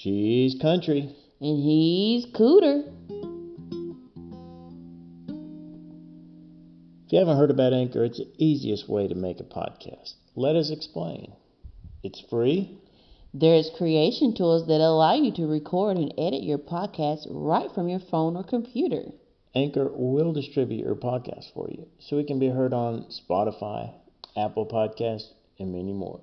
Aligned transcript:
She's 0.00 0.54
country. 0.54 1.14
And 1.42 1.62
he's 1.62 2.24
cooter. 2.24 2.90
If 7.04 7.12
you 7.12 7.18
haven't 7.18 7.36
heard 7.36 7.50
about 7.50 7.74
Anchor, 7.74 8.04
it's 8.04 8.16
the 8.16 8.32
easiest 8.38 8.88
way 8.88 9.08
to 9.08 9.14
make 9.14 9.40
a 9.40 9.44
podcast. 9.44 10.14
Let 10.34 10.56
us 10.56 10.70
explain. 10.70 11.34
It's 12.02 12.24
free. 12.30 12.78
There's 13.34 13.70
creation 13.76 14.32
tools 14.34 14.66
that 14.68 14.80
allow 14.80 15.12
you 15.12 15.32
to 15.34 15.46
record 15.46 15.98
and 15.98 16.14
edit 16.16 16.44
your 16.44 16.56
podcast 16.56 17.26
right 17.28 17.70
from 17.70 17.90
your 17.90 18.00
phone 18.00 18.38
or 18.38 18.42
computer. 18.42 19.12
Anchor 19.54 19.90
will 19.92 20.32
distribute 20.32 20.86
your 20.86 20.94
podcast 20.94 21.52
for 21.52 21.68
you 21.70 21.86
so 21.98 22.16
it 22.16 22.26
can 22.26 22.38
be 22.38 22.48
heard 22.48 22.72
on 22.72 23.04
Spotify, 23.10 23.92
Apple 24.34 24.64
Podcasts, 24.64 25.28
and 25.58 25.74
many 25.74 25.92
more. 25.92 26.22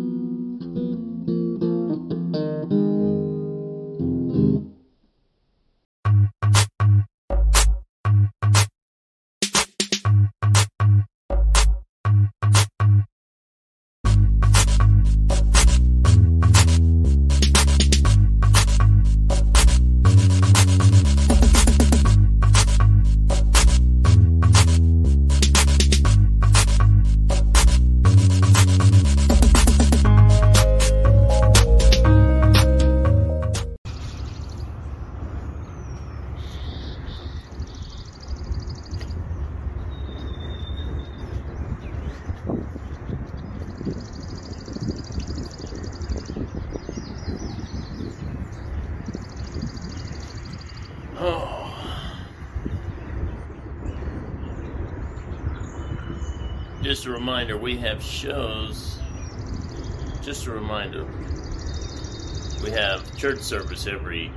Shows. 58.01 58.99
Just 60.21 60.45
a 60.47 60.51
reminder, 60.51 61.05
we 62.63 62.71
have 62.71 63.15
church 63.17 63.39
service 63.39 63.87
every 63.87 64.31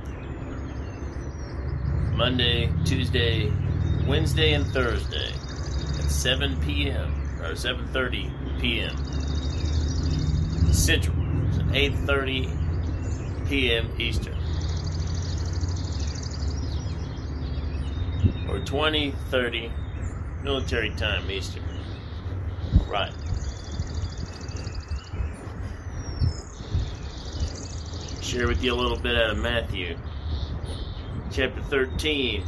Monday, 2.13 2.71
Tuesday, 2.85 3.51
Wednesday, 4.07 4.53
and 4.53 4.65
Thursday 4.67 5.31
at 5.33 6.09
7 6.09 6.59
p.m. 6.61 7.13
or 7.41 7.51
7:30 7.51 8.59
p.m. 8.59 8.95
Central, 10.73 11.15
so 11.51 11.61
8:30 11.61 13.47
p.m. 13.47 13.91
Eastern, 13.99 14.37
or 18.49 18.59
20:30 18.59 19.71
military 20.43 20.89
time 20.91 21.29
Eastern. 21.29 21.63
Right. 22.87 23.13
Share 28.35 28.49
with 28.49 28.61
you 28.61 28.73
a 28.73 28.75
little 28.75 28.97
bit 28.99 29.15
out 29.15 29.29
of 29.29 29.37
Matthew, 29.37 29.95
chapter 31.31 31.61
13, 31.61 32.43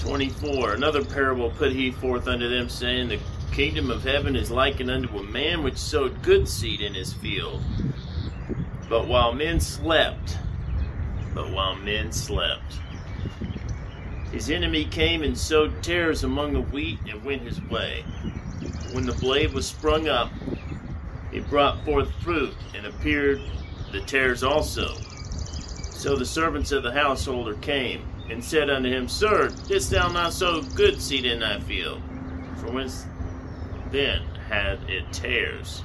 24. 0.00 0.74
Another 0.74 1.02
parable 1.02 1.50
put 1.52 1.72
he 1.72 1.92
forth 1.92 2.28
unto 2.28 2.46
them, 2.50 2.68
saying, 2.68 3.08
The 3.08 3.20
kingdom 3.52 3.90
of 3.90 4.04
heaven 4.04 4.36
is 4.36 4.50
likened 4.50 4.90
unto 4.90 5.16
a 5.16 5.22
man 5.22 5.62
which 5.62 5.78
sowed 5.78 6.20
good 6.20 6.46
seed 6.46 6.82
in 6.82 6.92
his 6.92 7.14
field. 7.14 7.62
But 8.90 9.08
while 9.08 9.32
men 9.32 9.60
slept, 9.60 10.36
but 11.34 11.50
while 11.50 11.74
men 11.74 12.12
slept, 12.12 12.80
his 14.30 14.50
enemy 14.50 14.84
came 14.84 15.22
and 15.22 15.38
sowed 15.38 15.82
tares 15.82 16.22
among 16.22 16.52
the 16.52 16.60
wheat 16.60 16.98
and 17.08 17.24
went 17.24 17.40
his 17.40 17.62
way. 17.62 18.04
When 18.92 19.06
the 19.06 19.14
blade 19.14 19.54
was 19.54 19.66
sprung 19.66 20.06
up, 20.06 20.30
it 21.34 21.48
brought 21.50 21.84
forth 21.84 22.10
fruit, 22.22 22.54
and 22.74 22.86
appeared 22.86 23.40
the 23.92 24.00
tares 24.02 24.42
also. 24.42 24.94
So 25.90 26.16
the 26.16 26.24
servants 26.24 26.70
of 26.72 26.82
the 26.82 26.92
householder 26.92 27.54
came 27.54 28.06
and 28.30 28.42
said 28.42 28.70
unto 28.70 28.88
him, 28.88 29.08
Sir, 29.08 29.48
didst 29.66 29.90
thou 29.90 30.08
not 30.08 30.32
sow 30.32 30.62
good 30.62 31.00
seed 31.00 31.24
in 31.24 31.40
thy 31.40 31.58
field? 31.60 32.00
For 32.58 32.70
whence 32.70 33.06
then 33.90 34.22
had 34.48 34.78
it 34.88 35.12
tares? 35.12 35.80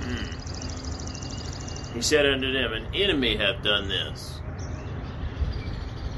Hmm. 0.00 0.46
He 1.94 2.02
said 2.02 2.26
unto 2.26 2.52
them, 2.52 2.72
An 2.72 2.86
enemy 2.94 3.36
hath 3.36 3.62
done 3.62 3.88
this. 3.88 4.40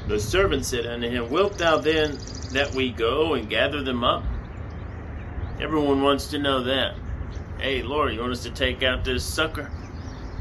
The 0.07 0.19
servant 0.19 0.65
said 0.65 0.85
unto 0.85 1.09
him, 1.09 1.29
Wilt 1.29 1.57
thou 1.57 1.77
then 1.77 2.17
that 2.53 2.73
we 2.73 2.91
go 2.91 3.33
and 3.33 3.49
gather 3.49 3.83
them 3.83 4.03
up? 4.03 4.23
Everyone 5.59 6.01
wants 6.01 6.27
to 6.27 6.39
know 6.39 6.63
that. 6.63 6.95
Hey, 7.59 7.83
Lord, 7.83 8.13
you 8.13 8.21
want 8.21 8.31
us 8.31 8.43
to 8.43 8.51
take 8.51 8.83
out 8.83 9.03
this 9.03 9.21
sucker? 9.21 9.69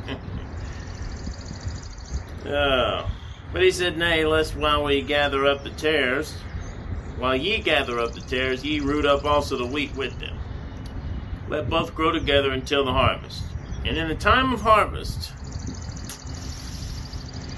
oh. 2.46 3.10
But 3.52 3.62
he 3.62 3.72
said, 3.72 3.98
Nay, 3.98 4.24
lest 4.24 4.54
while 4.54 4.84
we 4.84 5.02
gather 5.02 5.44
up 5.44 5.64
the 5.64 5.70
tares, 5.70 6.34
while 7.18 7.34
ye 7.34 7.58
gather 7.58 7.98
up 7.98 8.12
the 8.12 8.20
tares, 8.20 8.64
ye 8.64 8.78
root 8.78 9.04
up 9.04 9.24
also 9.24 9.56
the 9.56 9.66
wheat 9.66 9.96
with 9.96 10.16
them. 10.20 10.38
Let 11.48 11.68
both 11.68 11.92
grow 11.92 12.12
together 12.12 12.52
until 12.52 12.84
the 12.84 12.92
harvest. 12.92 13.42
And 13.84 13.96
in 13.96 14.06
the 14.06 14.14
time 14.14 14.52
of 14.52 14.60
harvest, 14.60 15.32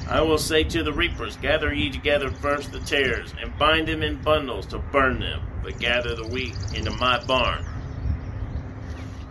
I 0.09 0.23
will 0.23 0.39
say 0.39 0.65
to 0.65 0.83
the 0.83 0.95
reapers, 0.95 1.37
Gather 1.37 1.75
ye 1.75 1.91
together 1.91 2.31
first 2.31 2.73
the 2.73 2.81
tares, 2.81 3.35
and 3.39 3.59
bind 3.59 3.89
them 3.89 4.03
in 4.03 4.23
bundles 4.23 4.65
to 4.69 4.79
burn 4.79 5.21
them, 5.21 5.43
but 5.63 5.79
gather 5.79 6.15
the 6.15 6.29
wheat 6.29 6.55
into 6.75 6.93
my 6.93 7.23
barn. 7.27 7.67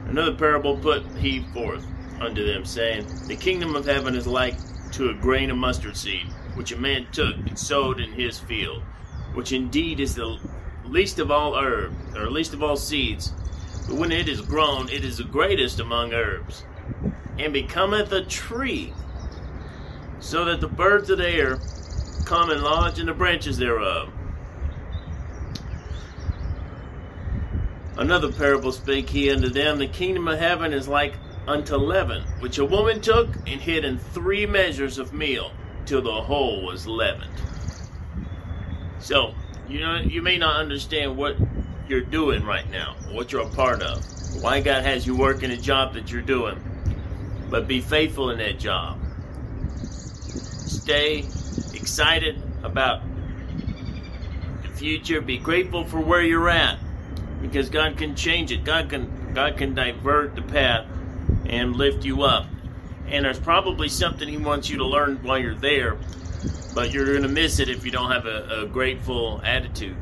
Another 0.08 0.34
parable 0.34 0.78
put 0.78 1.04
he 1.18 1.42
forth 1.54 1.86
unto 2.20 2.46
them, 2.46 2.66
saying, 2.66 3.06
The 3.28 3.36
kingdom 3.36 3.76
of 3.76 3.86
heaven 3.86 4.16
is 4.16 4.28
like 4.28 4.56
to 4.92 5.10
a 5.10 5.14
grain 5.14 5.52
of 5.52 5.58
mustard 5.58 5.96
seed, 5.96 6.26
which 6.56 6.72
a 6.72 6.78
man 6.78 7.08
took 7.12 7.36
and 7.36 7.58
sowed 7.58 8.00
in 8.00 8.12
his 8.12 8.40
field, 8.40 8.84
which 9.34 9.52
indeed 9.52 10.00
is 10.00 10.16
the 10.16 10.40
least 10.86 11.20
of 11.20 11.32
all 11.32 11.56
herb, 11.56 11.94
or 12.16 12.30
least 12.30 12.54
of 12.54 12.64
all 12.64 12.76
seeds. 12.76 13.34
But 13.88 13.98
when 13.98 14.12
it 14.12 14.28
is 14.28 14.42
grown, 14.42 14.90
it 14.90 15.04
is 15.04 15.18
the 15.18 15.24
greatest 15.24 15.80
among 15.80 16.14
herbs, 16.14 16.64
and 17.38 17.54
becometh 17.54 18.12
a 18.12 18.24
tree, 18.26 18.94
so 20.20 20.46
that 20.46 20.62
the 20.62 20.68
birds 20.68 21.10
of 21.10 21.20
the 21.20 21.30
air 21.30 21.60
come 22.26 22.50
and 22.50 22.62
lodge 22.62 23.00
in 23.00 23.06
the 23.06 23.14
branches 23.14 23.58
thereof. 23.58 24.12
Another 28.00 28.32
parable 28.32 28.72
spake 28.72 29.10
he 29.10 29.30
unto 29.30 29.50
them, 29.50 29.78
The 29.78 29.86
kingdom 29.86 30.30
of 30.30 30.40
heaven 30.40 30.72
is 30.72 30.88
like 30.88 31.16
unto 31.46 31.76
leaven, 31.76 32.24
which 32.40 32.58
a 32.58 32.64
woman 32.64 33.02
took 33.02 33.28
and 33.46 33.60
hid 33.60 33.84
in 33.84 33.98
three 33.98 34.46
measures 34.46 34.98
of 34.98 35.12
meal, 35.12 35.52
till 35.86 36.02
the 36.02 36.22
whole 36.22 36.66
was 36.66 36.88
leavened. 36.88 37.34
So, 39.00 39.34
you 39.68 39.82
know, 39.82 39.98
you 39.98 40.22
may 40.22 40.38
not 40.38 40.56
understand 40.62 41.18
what 41.18 41.36
you're 41.90 42.00
doing 42.00 42.46
right 42.46 42.70
now, 42.72 42.96
what 43.12 43.34
you're 43.34 43.46
a 43.46 43.50
part 43.50 43.82
of, 43.82 44.02
why 44.42 44.62
God 44.62 44.84
has 44.84 45.06
you 45.06 45.14
working 45.18 45.52
a 45.52 45.58
job 45.58 45.94
that 45.96 46.10
you're 46.10 46.22
doing, 46.22 46.58
but 47.50 47.68
be 47.68 47.82
faithful 47.82 48.30
in 48.30 48.38
that 48.38 48.60
job. 48.60 48.98
Stay 49.82 51.26
excited 51.74 52.42
about 52.64 53.02
the 54.62 54.70
future. 54.70 55.20
Be 55.20 55.38
grateful 55.38 55.84
for 55.84 56.00
where 56.00 56.22
you're 56.22 56.50
at, 56.50 56.80
because 57.42 57.70
God 57.70 57.98
can 57.98 58.16
change 58.16 58.52
it. 58.52 58.64
God 58.64 58.90
can 58.90 59.34
God 59.34 59.58
can 59.58 59.74
divert 59.74 60.36
the 60.36 60.42
path 60.42 60.86
and 61.46 61.76
lift 61.76 62.06
you 62.06 62.24
up. 62.24 62.48
And 63.08 63.26
there's 63.26 63.40
probably 63.40 63.90
something 63.90 64.28
He 64.28 64.38
wants 64.38 64.70
you 64.70 64.78
to 64.78 64.86
learn 64.86 65.18
while 65.24 65.40
you're 65.40 65.56
there, 65.56 65.98
but 66.76 66.92
you're 66.94 67.06
going 67.06 67.24
to 67.24 67.28
miss 67.28 67.60
it 67.60 67.70
if 67.70 67.86
you 67.86 67.92
don't 67.92 68.12
have 68.12 68.26
a, 68.26 68.64
a 68.64 68.68
grateful 68.68 69.42
attitude. 69.44 69.98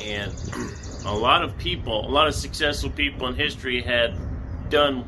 And 0.00 0.34
a 1.06 1.14
lot 1.14 1.42
of 1.42 1.56
people, 1.58 2.06
a 2.06 2.10
lot 2.10 2.28
of 2.28 2.34
successful 2.34 2.90
people 2.90 3.26
in 3.28 3.34
history 3.34 3.80
had 3.80 4.14
done 4.70 5.06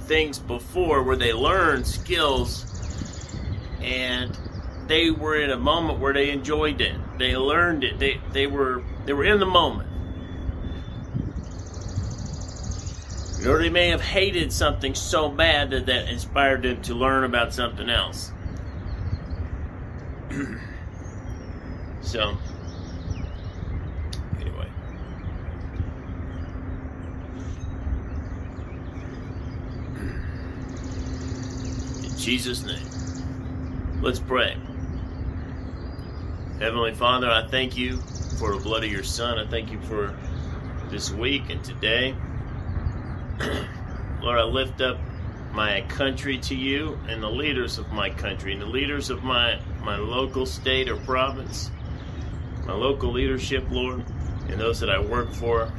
things 0.00 0.38
before 0.38 1.02
where 1.02 1.16
they 1.16 1.32
learned 1.32 1.86
skills 1.86 2.64
and 3.80 4.38
they 4.86 5.10
were 5.10 5.36
in 5.36 5.50
a 5.50 5.56
moment 5.56 5.98
where 5.98 6.12
they 6.12 6.30
enjoyed 6.30 6.80
it. 6.80 6.94
They 7.18 7.36
learned 7.36 7.84
it. 7.84 7.98
They 7.98 8.20
they 8.32 8.46
were 8.46 8.82
they 9.04 9.12
were 9.12 9.24
in 9.24 9.40
the 9.40 9.46
moment. 9.46 9.85
Or 13.46 13.58
they 13.58 13.68
may 13.68 13.88
have 13.90 14.00
hated 14.00 14.52
something 14.52 14.94
so 14.94 15.28
bad 15.28 15.70
that 15.70 15.86
that 15.86 16.08
inspired 16.08 16.62
them 16.62 16.82
to 16.82 16.94
learn 16.94 17.22
about 17.22 17.54
something 17.54 17.88
else. 17.88 18.32
so, 22.00 22.36
anyway. 24.40 24.68
In 32.02 32.16
Jesus' 32.18 32.64
name, 32.64 34.02
let's 34.02 34.18
pray. 34.18 34.56
Heavenly 36.58 36.94
Father, 36.94 37.30
I 37.30 37.46
thank 37.46 37.76
you 37.76 37.98
for 38.40 38.56
the 38.56 38.60
blood 38.60 38.82
of 38.82 38.90
your 38.90 39.04
Son. 39.04 39.38
I 39.38 39.46
thank 39.46 39.70
you 39.70 39.80
for 39.82 40.18
this 40.90 41.12
week 41.12 41.50
and 41.50 41.62
today. 41.62 42.16
Lord, 44.20 44.38
I 44.38 44.44
lift 44.44 44.80
up 44.80 44.98
my 45.52 45.80
country 45.82 46.38
to 46.38 46.54
you 46.54 46.98
and 47.08 47.22
the 47.22 47.30
leaders 47.30 47.78
of 47.78 47.90
my 47.90 48.10
country 48.10 48.52
and 48.52 48.60
the 48.60 48.66
leaders 48.66 49.08
of 49.10 49.22
my, 49.24 49.58
my 49.82 49.96
local 49.96 50.44
state 50.46 50.88
or 50.88 50.96
province, 50.96 51.70
my 52.66 52.74
local 52.74 53.10
leadership, 53.12 53.64
Lord, 53.70 54.04
and 54.48 54.60
those 54.60 54.80
that 54.80 54.90
I 54.90 54.98
work 54.98 55.32
for, 55.32 55.72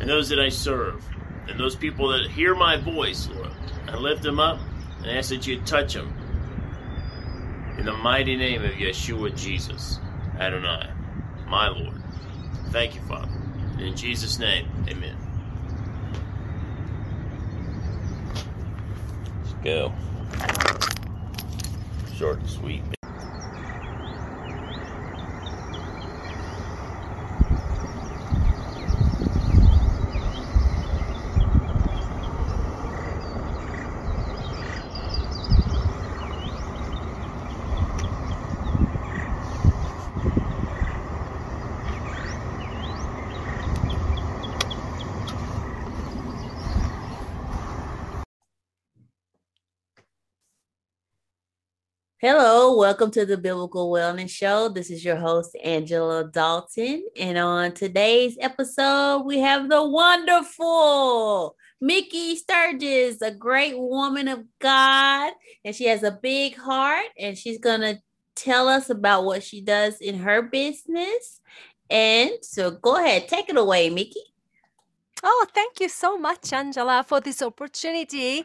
and 0.00 0.08
those 0.08 0.28
that 0.28 0.38
I 0.38 0.48
serve, 0.48 1.04
and 1.48 1.58
those 1.58 1.74
people 1.74 2.08
that 2.08 2.30
hear 2.30 2.54
my 2.54 2.76
voice, 2.76 3.28
Lord. 3.28 3.50
I 3.86 3.96
lift 3.96 4.22
them 4.22 4.38
up 4.38 4.60
and 4.98 5.06
ask 5.06 5.30
that 5.30 5.46
you 5.46 5.60
touch 5.62 5.94
them. 5.94 6.14
In 7.78 7.86
the 7.86 7.92
mighty 7.92 8.36
name 8.36 8.64
of 8.64 8.72
Yeshua 8.72 9.34
Jesus, 9.36 10.00
Adonai, 10.38 10.90
my 11.46 11.68
Lord. 11.68 12.02
Thank 12.70 12.94
you, 12.94 13.00
Father. 13.02 13.32
In 13.78 13.96
Jesus' 13.96 14.38
name, 14.38 14.68
amen. 14.88 15.27
Go. 19.68 19.92
Short 22.16 22.40
and 22.40 22.48
sweet. 22.48 22.97
Hello, 52.20 52.76
welcome 52.76 53.12
to 53.12 53.24
the 53.24 53.36
Biblical 53.36 53.92
Wellness 53.92 54.30
Show. 54.30 54.70
This 54.70 54.90
is 54.90 55.04
your 55.04 55.14
host, 55.14 55.56
Angela 55.62 56.28
Dalton. 56.28 57.06
And 57.16 57.38
on 57.38 57.70
today's 57.74 58.36
episode, 58.40 59.22
we 59.24 59.38
have 59.38 59.68
the 59.68 59.86
wonderful 59.86 61.54
Mickey 61.80 62.34
Sturgis, 62.34 63.22
a 63.22 63.30
great 63.30 63.78
woman 63.78 64.26
of 64.26 64.42
God. 64.58 65.32
And 65.64 65.76
she 65.76 65.84
has 65.84 66.02
a 66.02 66.10
big 66.10 66.56
heart, 66.56 67.06
and 67.16 67.38
she's 67.38 67.58
going 67.58 67.82
to 67.82 68.02
tell 68.34 68.66
us 68.66 68.90
about 68.90 69.24
what 69.24 69.44
she 69.44 69.60
does 69.60 70.00
in 70.00 70.18
her 70.18 70.42
business. 70.42 71.40
And 71.88 72.32
so 72.42 72.72
go 72.72 72.96
ahead, 72.96 73.28
take 73.28 73.48
it 73.48 73.56
away, 73.56 73.90
Mickey. 73.90 74.27
Oh, 75.22 75.46
thank 75.52 75.80
you 75.80 75.88
so 75.88 76.16
much, 76.16 76.52
Angela, 76.52 77.04
for 77.06 77.20
this 77.20 77.42
opportunity. 77.42 78.44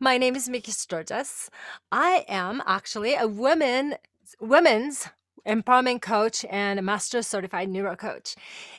My 0.00 0.16
name 0.16 0.36
is 0.36 0.48
Mickey 0.48 0.70
Sturgis. 0.72 1.50
I 1.90 2.24
am 2.28 2.62
actually 2.66 3.14
a 3.16 3.26
women 3.26 3.96
women's 4.40 5.08
empowerment 5.46 6.02
coach 6.02 6.44
and 6.50 6.78
a 6.78 6.82
master 6.82 7.22
certified 7.22 7.68
neuro 7.68 7.96
coach. 7.96 8.36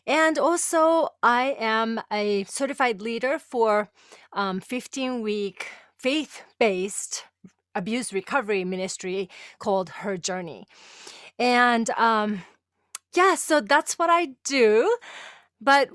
And 0.08 0.40
also, 0.40 1.10
I 1.22 1.56
am 1.60 2.02
a 2.12 2.46
certified 2.46 3.02
leader 3.02 3.38
for 3.38 3.90
um, 4.34 4.60
15 4.62 5.22
week 5.22 5.68
faith 5.98 6.44
based 6.60 7.26
abuse 7.76 8.14
recovery 8.14 8.64
ministry 8.64 9.30
called 9.60 9.90
Her 9.90 10.18
Journey. 10.18 10.68
And 11.38 11.90
um, 11.92 12.44
yeah, 13.16 13.36
so 13.36 13.62
that's 13.62 14.00
what 14.00 14.10
I 14.10 14.30
do. 14.46 14.98
But 15.62 15.90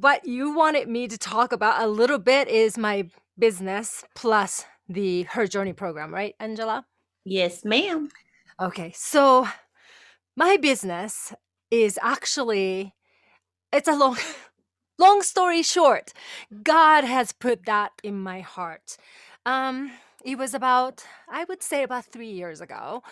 what 0.00 0.26
you 0.26 0.54
wanted 0.54 0.88
me 0.88 1.08
to 1.08 1.16
talk 1.16 1.52
about 1.52 1.82
a 1.82 1.86
little 1.86 2.18
bit 2.18 2.48
is 2.48 2.76
my 2.76 3.08
business 3.38 4.04
plus 4.14 4.66
the 4.88 5.22
Her 5.22 5.46
Journey 5.46 5.72
program, 5.72 6.12
right, 6.12 6.34
Angela? 6.38 6.84
Yes, 7.24 7.64
ma'am. 7.64 8.10
Okay, 8.60 8.92
so 8.94 9.48
my 10.36 10.58
business 10.58 11.32
is 11.70 11.98
actually 12.02 12.92
it's 13.72 13.88
a 13.88 13.96
long 13.96 14.18
long 14.98 15.22
story 15.22 15.62
short. 15.62 16.12
God 16.62 17.04
has 17.04 17.32
put 17.32 17.64
that 17.64 17.92
in 18.02 18.20
my 18.20 18.40
heart. 18.40 18.98
Um 19.46 19.92
it 20.22 20.36
was 20.36 20.52
about 20.52 21.04
I 21.28 21.44
would 21.44 21.62
say 21.62 21.82
about 21.82 22.04
3 22.04 22.28
years 22.28 22.60
ago. 22.60 23.02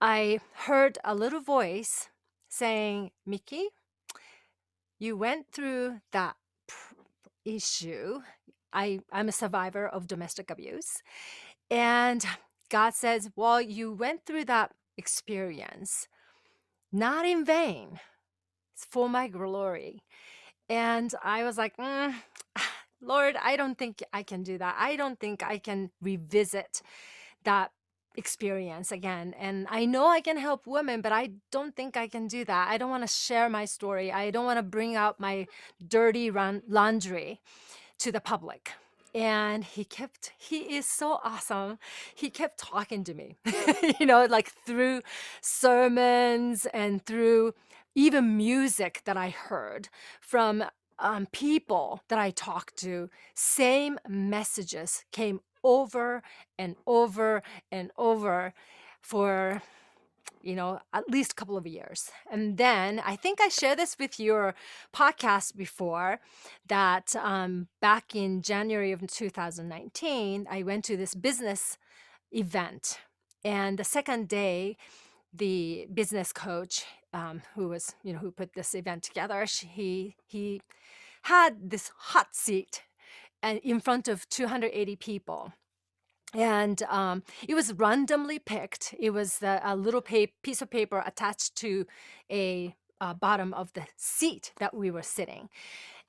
I 0.00 0.40
heard 0.66 0.98
a 1.04 1.14
little 1.14 1.40
voice 1.40 2.08
saying, 2.48 3.10
"Mickey, 3.26 3.68
you 5.04 5.16
went 5.16 5.46
through 5.52 6.00
that 6.12 6.36
issue. 7.44 8.20
I, 8.72 9.00
I'm 9.12 9.28
a 9.28 9.32
survivor 9.32 9.86
of 9.86 10.08
domestic 10.08 10.50
abuse. 10.50 11.02
And 11.70 12.24
God 12.70 12.94
says, 12.94 13.30
Well, 13.36 13.60
you 13.60 13.92
went 13.92 14.24
through 14.24 14.46
that 14.46 14.72
experience, 14.96 16.08
not 16.90 17.26
in 17.26 17.44
vain. 17.44 18.00
It's 18.74 18.86
for 18.90 19.08
my 19.08 19.28
glory. 19.28 20.02
And 20.68 21.14
I 21.22 21.44
was 21.44 21.58
like, 21.58 21.76
mm, 21.76 22.14
Lord, 23.00 23.36
I 23.40 23.56
don't 23.56 23.78
think 23.78 24.02
I 24.12 24.22
can 24.22 24.42
do 24.42 24.58
that. 24.58 24.74
I 24.78 24.96
don't 24.96 25.20
think 25.20 25.42
I 25.42 25.58
can 25.58 25.90
revisit 26.00 26.80
that 27.44 27.70
experience 28.16 28.92
again. 28.92 29.34
And 29.38 29.66
I 29.70 29.84
know 29.84 30.08
I 30.08 30.20
can 30.20 30.36
help 30.36 30.66
women, 30.66 31.00
but 31.00 31.12
I 31.12 31.30
don't 31.50 31.74
think 31.74 31.96
I 31.96 32.08
can 32.08 32.26
do 32.26 32.44
that. 32.44 32.68
I 32.68 32.78
don't 32.78 32.90
want 32.90 33.02
to 33.02 33.08
share 33.08 33.48
my 33.48 33.64
story. 33.64 34.12
I 34.12 34.30
don't 34.30 34.44
want 34.44 34.58
to 34.58 34.62
bring 34.62 34.96
out 34.96 35.20
my 35.20 35.46
dirty 35.86 36.30
run- 36.30 36.62
laundry 36.68 37.40
to 37.98 38.12
the 38.12 38.20
public. 38.20 38.72
And 39.14 39.62
he 39.62 39.84
kept, 39.84 40.32
he 40.36 40.76
is 40.76 40.86
so 40.86 41.20
awesome. 41.22 41.78
He 42.14 42.30
kept 42.30 42.58
talking 42.58 43.04
to 43.04 43.14
me, 43.14 43.36
you 44.00 44.06
know, 44.06 44.26
like 44.26 44.50
through 44.66 45.02
sermons 45.40 46.66
and 46.66 47.04
through 47.04 47.54
even 47.94 48.36
music 48.36 49.02
that 49.04 49.16
I 49.16 49.30
heard 49.30 49.88
from 50.20 50.64
um, 50.98 51.26
people 51.32 52.02
that 52.08 52.18
I 52.18 52.30
talked 52.30 52.76
to. 52.78 53.08
Same 53.34 53.98
messages 54.08 55.04
came 55.12 55.40
over 55.64 56.22
and 56.58 56.76
over 56.86 57.42
and 57.72 57.90
over 57.96 58.52
for 59.00 59.62
you 60.42 60.54
know 60.54 60.78
at 60.92 61.08
least 61.08 61.32
a 61.32 61.34
couple 61.34 61.56
of 61.56 61.66
years. 61.66 62.10
And 62.30 62.58
then 62.58 63.00
i 63.04 63.16
think 63.16 63.40
i 63.40 63.48
shared 63.48 63.78
this 63.78 63.96
with 63.98 64.20
your 64.20 64.54
podcast 64.94 65.56
before 65.56 66.20
that 66.68 67.16
um, 67.16 67.68
back 67.80 68.14
in 68.14 68.42
january 68.42 68.92
of 68.92 69.00
2019 69.06 70.46
i 70.50 70.62
went 70.62 70.84
to 70.84 70.96
this 70.96 71.14
business 71.14 71.78
event. 72.30 72.98
And 73.44 73.78
the 73.78 73.84
second 73.84 74.28
day 74.28 74.76
the 75.32 75.86
business 75.92 76.32
coach 76.32 76.84
um, 77.12 77.42
who 77.54 77.68
was 77.68 77.94
you 78.02 78.12
know 78.12 78.18
who 78.18 78.30
put 78.30 78.54
this 78.54 78.74
event 78.74 79.02
together 79.02 79.46
she, 79.46 79.66
he 79.66 80.16
he 80.26 80.62
had 81.22 81.70
this 81.70 81.90
hot 81.96 82.34
seat 82.34 82.82
in 83.62 83.80
front 83.80 84.08
of 84.08 84.28
280 84.28 84.96
people 84.96 85.52
and 86.32 86.82
um, 86.84 87.22
it 87.46 87.54
was 87.54 87.72
randomly 87.72 88.38
picked 88.38 88.94
it 88.98 89.10
was 89.10 89.38
the, 89.38 89.60
a 89.64 89.76
little 89.76 90.02
piece 90.42 90.62
of 90.62 90.70
paper 90.70 91.02
attached 91.06 91.54
to 91.56 91.86
a 92.30 92.74
uh, 93.00 93.14
bottom 93.14 93.52
of 93.54 93.72
the 93.74 93.86
seat 93.96 94.52
that 94.58 94.74
we 94.74 94.90
were 94.90 95.02
sitting 95.02 95.48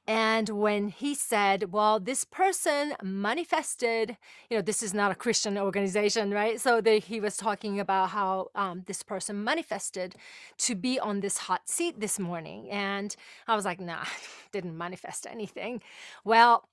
and 0.07 0.49
when 0.49 0.89
he 0.89 1.15
said, 1.15 1.71
well, 1.71 1.99
this 1.99 2.25
person 2.25 2.93
manifested, 3.01 4.17
you 4.49 4.57
know, 4.57 4.61
this 4.61 4.83
is 4.83 4.93
not 4.93 5.11
a 5.11 5.15
Christian 5.15 5.57
organization, 5.57 6.31
right? 6.31 6.61
So 6.61 6.79
they, 6.79 6.99
he 6.99 7.19
was 7.19 7.37
talking 7.37 7.79
about 7.79 8.09
how 8.09 8.49
um, 8.53 8.83
this 8.85 9.01
person 9.01 9.43
manifested 9.43 10.15
to 10.59 10.75
be 10.75 10.99
on 10.99 11.21
this 11.21 11.37
hot 11.39 11.67
seat 11.67 11.99
this 11.99 12.19
morning. 12.19 12.69
And 12.69 13.15
I 13.47 13.55
was 13.55 13.65
like, 13.65 13.79
nah, 13.79 14.05
didn't 14.51 14.77
manifest 14.77 15.25
anything. 15.25 15.81
Well, 16.23 16.69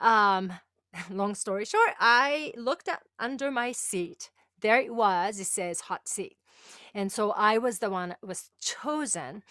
um, 0.00 0.52
long 1.10 1.34
story 1.34 1.64
short, 1.64 1.90
I 1.98 2.52
looked 2.56 2.88
at 2.88 3.02
under 3.18 3.50
my 3.50 3.72
seat. 3.72 4.30
There 4.60 4.80
it 4.80 4.94
was. 4.94 5.40
It 5.40 5.46
says 5.46 5.82
hot 5.82 6.08
seat. 6.08 6.36
And 6.94 7.10
so 7.10 7.30
I 7.30 7.58
was 7.58 7.78
the 7.78 7.90
one 7.90 8.10
that 8.10 8.18
was 8.22 8.50
chosen. 8.60 9.42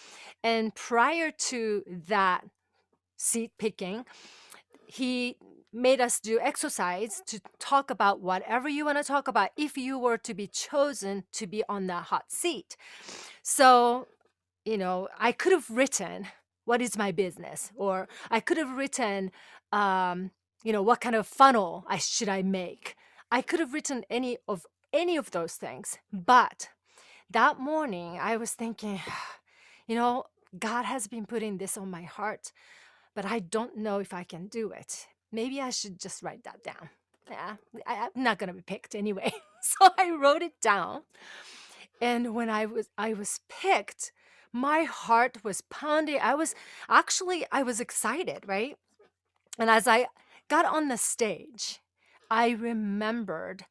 And 0.43 0.75
prior 0.75 1.31
to 1.31 1.83
that 2.07 2.45
seat 3.17 3.51
picking, 3.57 4.05
he 4.85 5.37
made 5.71 6.01
us 6.01 6.19
do 6.19 6.39
exercise 6.41 7.21
to 7.27 7.39
talk 7.59 7.91
about 7.91 8.21
whatever 8.21 8.67
you 8.67 8.85
want 8.85 8.97
to 8.97 9.03
talk 9.03 9.27
about 9.27 9.51
if 9.55 9.77
you 9.77 9.99
were 9.99 10.17
to 10.17 10.33
be 10.33 10.47
chosen 10.47 11.23
to 11.33 11.45
be 11.45 11.63
on 11.69 11.87
that 11.87 12.05
hot 12.05 12.31
seat. 12.31 12.75
So, 13.43 14.07
you 14.65 14.77
know, 14.77 15.07
I 15.19 15.31
could 15.31 15.51
have 15.51 15.69
written, 15.69 16.27
What 16.65 16.81
is 16.81 16.97
my 16.97 17.11
business? 17.11 17.71
Or 17.75 18.07
I 18.31 18.39
could 18.39 18.57
have 18.57 18.75
written, 18.77 19.31
um, 19.71 20.31
you 20.63 20.73
know, 20.73 20.81
what 20.81 21.01
kind 21.01 21.15
of 21.15 21.27
funnel 21.27 21.85
I 21.87 21.97
should 21.97 22.29
I 22.29 22.41
make? 22.41 22.95
I 23.31 23.41
could 23.41 23.59
have 23.59 23.73
written 23.73 24.03
any 24.09 24.37
of 24.47 24.65
any 24.91 25.17
of 25.17 25.31
those 25.31 25.55
things. 25.55 25.97
But 26.11 26.69
that 27.29 27.59
morning 27.59 28.17
I 28.19 28.37
was 28.37 28.51
thinking, 28.51 28.99
you 29.87 29.95
know, 29.95 30.25
God 30.57 30.83
has 30.85 31.07
been 31.07 31.25
putting 31.25 31.57
this 31.57 31.77
on 31.77 31.91
my 31.91 32.03
heart, 32.03 32.51
but 33.15 33.25
I 33.25 33.39
don't 33.39 33.77
know 33.77 33.99
if 33.99 34.13
I 34.13 34.23
can 34.23 34.47
do 34.47 34.71
it. 34.71 35.07
Maybe 35.31 35.61
I 35.61 35.69
should 35.69 35.99
just 35.99 36.23
write 36.23 36.43
that 36.43 36.63
down. 36.63 36.89
Yeah, 37.29 37.57
I, 37.85 38.09
I'm 38.15 38.23
not 38.23 38.39
gonna 38.39 38.53
be 38.53 38.61
picked 38.61 38.95
anyway. 38.95 39.31
so 39.61 39.89
I 39.97 40.11
wrote 40.11 40.41
it 40.41 40.59
down. 40.61 41.03
And 42.01 42.33
when 42.33 42.49
I 42.49 42.65
was 42.65 42.89
I 42.97 43.13
was 43.13 43.39
picked, 43.49 44.11
my 44.51 44.83
heart 44.83 45.43
was 45.43 45.61
pounding. 45.61 46.19
I 46.21 46.33
was 46.33 46.55
actually 46.89 47.45
I 47.51 47.61
was 47.61 47.79
excited, 47.79 48.45
right? 48.47 48.75
And 49.59 49.69
as 49.69 49.87
I 49.87 50.07
got 50.49 50.65
on 50.65 50.87
the 50.87 50.97
stage, 50.97 51.79
I 52.29 52.49
remembered 52.49 53.65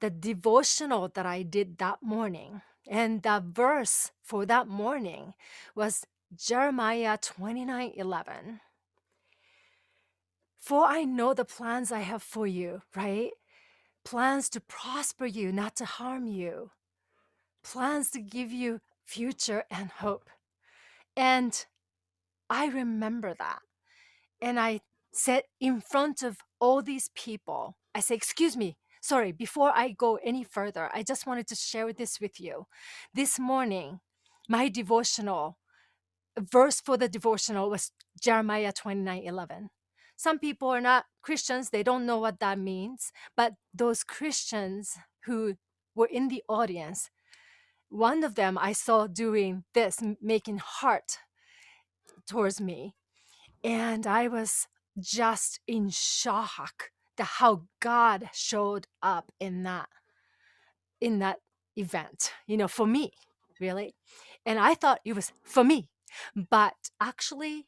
the 0.00 0.10
devotional 0.10 1.08
that 1.14 1.26
I 1.26 1.42
did 1.42 1.78
that 1.78 2.02
morning. 2.02 2.62
And 2.88 3.22
the 3.22 3.42
verse 3.46 4.10
for 4.22 4.44
that 4.46 4.66
morning 4.66 5.34
was 5.74 6.06
Jeremiah 6.34 7.18
29 7.20 7.92
11. 7.96 8.60
For 10.58 10.84
I 10.84 11.04
know 11.04 11.32
the 11.34 11.44
plans 11.44 11.90
I 11.90 12.00
have 12.00 12.22
for 12.22 12.46
you, 12.46 12.82
right? 12.94 13.30
Plans 14.04 14.48
to 14.50 14.60
prosper 14.60 15.26
you, 15.26 15.52
not 15.52 15.76
to 15.76 15.84
harm 15.84 16.26
you. 16.26 16.70
Plans 17.62 18.10
to 18.10 18.20
give 18.20 18.52
you 18.52 18.80
future 19.04 19.64
and 19.70 19.90
hope. 19.90 20.30
And 21.16 21.64
I 22.48 22.66
remember 22.66 23.34
that. 23.34 23.60
And 24.40 24.58
I 24.58 24.80
said 25.12 25.42
in 25.60 25.80
front 25.80 26.22
of 26.22 26.38
all 26.60 26.82
these 26.82 27.10
people, 27.14 27.76
I 27.94 28.00
say, 28.00 28.14
Excuse 28.14 28.56
me, 28.56 28.76
sorry, 29.00 29.32
before 29.32 29.72
I 29.74 29.90
go 29.90 30.18
any 30.22 30.44
further, 30.44 30.90
I 30.92 31.02
just 31.02 31.26
wanted 31.26 31.46
to 31.48 31.54
share 31.54 31.92
this 31.92 32.20
with 32.20 32.40
you. 32.40 32.66
This 33.14 33.38
morning, 33.38 34.00
my 34.48 34.68
devotional 34.68 35.58
verse 36.38 36.80
for 36.80 36.96
the 36.96 37.08
devotional 37.08 37.70
was 37.70 37.92
Jeremiah 38.20 38.72
29 38.72 39.22
11. 39.24 39.70
Some 40.16 40.38
people 40.38 40.68
are 40.68 40.80
not 40.82 41.06
Christians, 41.22 41.70
they 41.70 41.82
don't 41.82 42.04
know 42.04 42.18
what 42.18 42.40
that 42.40 42.58
means. 42.58 43.10
But 43.36 43.54
those 43.72 44.04
Christians 44.04 44.98
who 45.24 45.54
were 45.94 46.08
in 46.12 46.28
the 46.28 46.42
audience, 46.48 47.10
one 47.88 48.22
of 48.22 48.34
them 48.34 48.58
I 48.58 48.72
saw 48.72 49.06
doing 49.06 49.64
this, 49.72 49.98
making 50.20 50.58
heart 50.58 51.18
towards 52.28 52.60
me. 52.60 52.94
And 53.64 54.06
I 54.06 54.28
was 54.28 54.66
just 55.00 55.60
in 55.66 55.90
shock 55.90 56.90
the 57.16 57.24
how 57.24 57.62
God 57.80 58.30
showed 58.32 58.86
up 59.02 59.30
in 59.40 59.62
that 59.64 59.88
in 61.00 61.18
that 61.18 61.38
event, 61.76 62.32
you 62.46 62.56
know, 62.56 62.68
for 62.68 62.86
me, 62.86 63.12
really. 63.60 63.94
And 64.44 64.58
I 64.58 64.74
thought 64.74 65.00
it 65.04 65.14
was 65.14 65.32
for 65.42 65.64
me. 65.64 65.88
But 66.34 66.74
actually, 67.00 67.66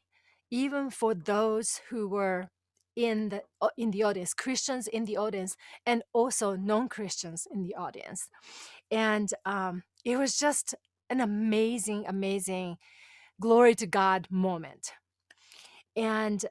even 0.51 0.89
for 0.89 1.13
those 1.13 1.81
who 1.89 2.07
were 2.07 2.49
in 2.95 3.29
the 3.29 3.41
uh, 3.61 3.69
in 3.77 3.91
the 3.91 4.03
audience, 4.03 4.33
Christians 4.33 4.87
in 4.87 5.05
the 5.05 5.17
audience, 5.17 5.55
and 5.85 6.03
also 6.13 6.55
non-Christians 6.55 7.47
in 7.51 7.63
the 7.63 7.75
audience, 7.75 8.29
and 8.91 9.29
um, 9.45 9.83
it 10.05 10.17
was 10.17 10.37
just 10.37 10.75
an 11.09 11.19
amazing, 11.21 12.05
amazing 12.07 12.77
glory 13.39 13.75
to 13.75 13.87
God 13.87 14.27
moment. 14.29 14.93
And 15.95 16.45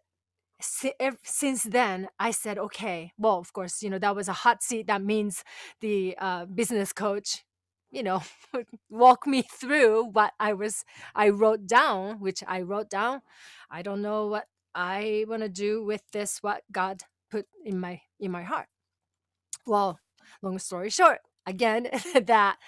since 1.24 1.64
then 1.64 2.08
i 2.18 2.30
said 2.30 2.58
okay 2.58 3.12
well 3.18 3.38
of 3.38 3.52
course 3.52 3.82
you 3.82 3.90
know 3.90 3.98
that 3.98 4.16
was 4.16 4.28
a 4.28 4.32
hot 4.32 4.62
seat 4.62 4.86
that 4.86 5.02
means 5.02 5.44
the 5.80 6.16
uh, 6.18 6.44
business 6.46 6.92
coach 6.92 7.44
you 7.90 8.02
know 8.02 8.22
walk 8.90 9.26
me 9.26 9.42
through 9.42 10.04
what 10.12 10.32
i 10.40 10.52
was 10.52 10.84
i 11.14 11.28
wrote 11.28 11.66
down 11.66 12.20
which 12.20 12.42
i 12.48 12.60
wrote 12.62 12.90
down. 12.90 13.22
I 13.70 13.82
don't 13.82 14.02
know 14.02 14.26
what 14.28 14.46
i 14.74 15.24
want 15.28 15.42
to 15.42 15.48
do 15.48 15.84
with 15.84 16.02
this 16.12 16.38
what 16.42 16.62
god 16.72 17.02
put 17.30 17.46
in 17.64 17.78
my 17.80 18.00
in 18.20 18.30
my 18.30 18.42
heart. 18.42 18.68
Well 19.66 20.00
long 20.42 20.58
story 20.58 20.90
short 20.90 21.20
again 21.46 21.88
that 22.26 22.58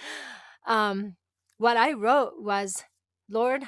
um 0.67 1.17
what 1.59 1.77
i 1.77 1.93
wrote 1.93 2.35
was 2.41 2.85
lord 3.29 3.65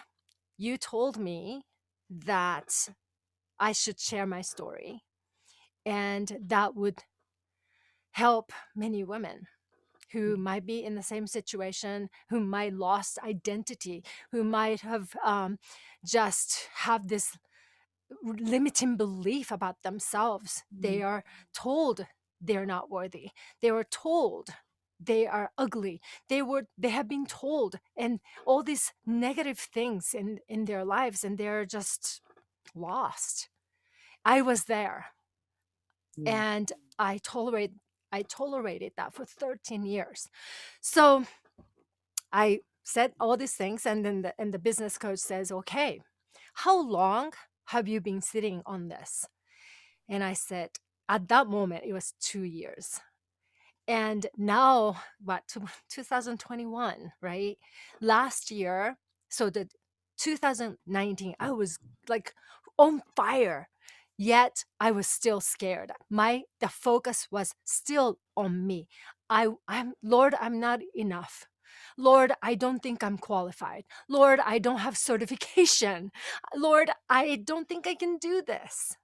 you 0.59 0.77
told 0.79 1.19
me 1.19 1.63
that 2.11 2.89
i 3.59 3.73
should 3.73 3.99
share 3.99 4.27
my 4.27 4.41
story 4.41 5.03
and 5.85 6.37
that 6.41 6.75
would 6.75 6.99
help 8.13 8.53
many 8.75 9.05
women 9.05 9.47
who 10.13 10.37
might 10.37 10.65
be 10.65 10.85
in 10.85 10.95
the 10.95 11.03
same 11.03 11.27
situation, 11.27 12.09
who 12.31 12.41
might 12.41 12.73
lost 12.73 13.19
identity, 13.25 14.05
who 14.33 14.45
might 14.45 14.81
have 14.81 15.15
um, 15.25 15.59
just 16.05 16.69
have 16.75 17.09
this 17.09 17.37
limiting 18.23 18.97
belief 18.97 19.51
about 19.51 19.83
themselves. 19.83 20.63
Mm-hmm. 20.73 20.83
They 20.83 21.03
are 21.03 21.25
told 21.53 22.07
they're 22.41 22.67
not 22.67 22.91
worthy. 22.91 23.31
They 23.61 23.71
were 23.71 23.85
told 23.85 24.49
they 24.99 25.27
are 25.27 25.51
ugly. 25.59 26.01
They 26.29 26.41
were 26.41 26.69
they 26.79 26.89
have 26.89 27.09
been 27.09 27.27
told 27.27 27.77
and 27.97 28.21
all 28.47 28.63
these 28.63 28.93
negative 29.05 29.59
things 29.59 30.15
in 30.15 30.39
in 30.49 30.65
their 30.65 30.85
lives 30.85 31.25
and 31.25 31.37
they're 31.37 31.67
just 31.67 32.23
lost. 32.75 33.49
I 34.25 34.43
was 34.43 34.65
there. 34.65 35.07
Yeah. 36.17 36.55
And 36.55 36.73
I 36.99 37.19
tolerate 37.19 37.73
I 38.13 38.23
tolerated 38.23 38.93
that 38.97 39.15
for 39.15 39.25
13 39.25 39.85
years. 39.85 40.29
So 40.81 41.25
I 42.33 42.61
said 42.85 43.13
all 43.21 43.37
these 43.37 43.55
things, 43.55 43.85
and 43.85 44.05
then 44.05 44.23
the, 44.23 44.35
and 44.39 44.55
the 44.55 44.59
business 44.59 44.97
coach 44.97 45.19
says, 45.19 45.51
Okay, 45.51 46.01
how 46.55 46.81
long 46.81 47.33
have 47.67 47.89
you 47.89 48.01
been 48.01 48.23
sitting 48.23 48.63
on 48.65 48.89
this? 48.89 49.27
And 50.09 50.23
I 50.23 50.35
said, 50.35 50.71
At 51.09 51.29
that 51.29 51.49
moment, 51.49 51.85
it 51.85 51.93
was 51.93 52.15
two 52.21 52.43
years. 52.43 53.01
And 53.89 54.27
now, 54.37 55.01
what, 55.23 55.43
2021, 55.91 57.13
right? 57.21 57.57
Last 58.01 58.51
year, 58.51 58.97
so 59.29 59.49
the 59.51 59.69
2019, 60.17 61.35
I 61.41 61.51
was 61.53 61.79
like 62.09 62.35
on 62.79 63.03
fire 63.17 63.69
yet 64.19 64.65
i 64.81 64.91
was 64.91 65.07
still 65.07 65.41
scared. 65.41 65.93
My 66.11 66.43
the 66.61 66.69
focus 66.69 67.29
was 67.31 67.55
still 67.65 68.19
on 68.37 68.67
me. 68.67 68.89
I 69.31 69.49
i'm 69.69 69.93
lord 70.03 70.35
i'm 70.41 70.59
not 70.61 70.81
enough. 70.95 71.47
Lord 71.99 72.33
i 72.43 72.55
don't 72.55 72.83
think 72.83 73.03
i'm 73.05 73.19
qualified. 73.19 73.85
Lord 74.09 74.41
i 74.45 74.59
don't 74.59 74.79
have 74.79 74.97
certification. 74.97 76.11
Lord 76.57 76.91
i 77.11 77.37
don't 77.45 77.69
think 77.69 77.87
i 77.87 77.95
can 77.95 78.19
do 78.19 78.43
this. 78.47 78.97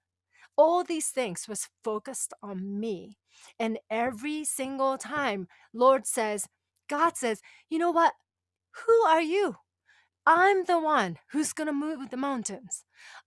All 0.56 0.84
these 0.84 1.08
things 1.10 1.48
was 1.48 1.68
focused 1.84 2.34
on 2.42 2.80
me. 2.80 3.18
And 3.58 3.78
every 3.90 4.44
single 4.44 4.98
time 4.98 5.48
lord 5.74 6.06
says 6.06 6.48
god 6.88 7.16
says 7.16 7.40
you 7.70 7.78
know 7.78 7.90
what? 7.90 8.14
Who 8.86 8.94
are 9.06 9.22
you 9.22 9.56
I'm 10.26 10.64
the 10.64 10.80
one 10.80 11.18
who's 11.30 11.52
going 11.52 11.66
to 11.66 11.72
move 11.72 12.10
the 12.10 12.16
mountains. 12.16 12.84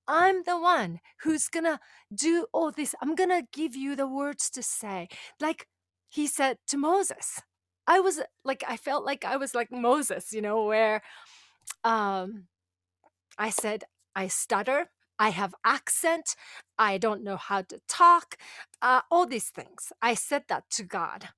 I'm 0.08 0.44
the 0.44 0.60
one 0.60 1.02
who's 1.24 1.50
going 1.50 1.66
to 1.66 1.80
do 2.14 2.48
all 2.54 2.72
this. 2.72 2.96
I'm 3.02 3.16
going 3.16 3.30
to 3.30 3.48
give 3.52 3.76
you 3.76 3.96
the 3.96 4.08
words 4.08 4.50
to 4.52 4.64
say. 4.64 5.10
Like 5.42 5.68
he 6.10 6.28
said 6.28 6.58
to 6.68 6.78
Moses. 6.78 7.42
I 7.88 8.00
was 8.00 8.22
like, 8.44 8.64
I 8.68 8.78
felt 8.78 9.06
like 9.06 9.26
I 9.26 9.38
was 9.38 9.54
like 9.54 9.72
Moses, 9.72 10.32
you 10.32 10.42
know, 10.42 10.64
where 10.64 11.02
um, 11.84 12.46
I 13.38 13.50
said, 13.50 13.84
I 14.16 14.28
stutter, 14.28 14.90
I 15.20 15.30
have 15.30 15.54
accent, 15.66 16.36
I 16.80 16.98
don't 16.98 17.24
know 17.24 17.38
how 17.38 17.62
to 17.64 17.80
talk, 17.88 18.38
uh, 18.82 19.02
all 19.12 19.26
these 19.26 19.50
things. 19.50 19.92
I 20.02 20.14
said 20.14 20.44
that 20.48 20.64
to 20.72 20.84
God. 20.84 21.30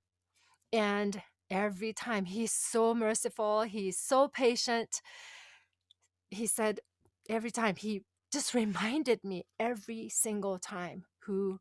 And 0.71 1.21
every 1.49 1.93
time 1.93 2.25
he's 2.25 2.51
so 2.51 2.93
merciful, 2.93 3.63
he's 3.63 3.97
so 3.97 4.27
patient 4.27 5.01
he 6.29 6.47
said 6.47 6.79
every 7.29 7.51
time 7.51 7.75
he 7.75 8.03
just 8.31 8.53
reminded 8.53 9.23
me 9.23 9.45
every 9.59 10.09
single 10.09 10.59
time 10.59 11.05
who 11.21 11.59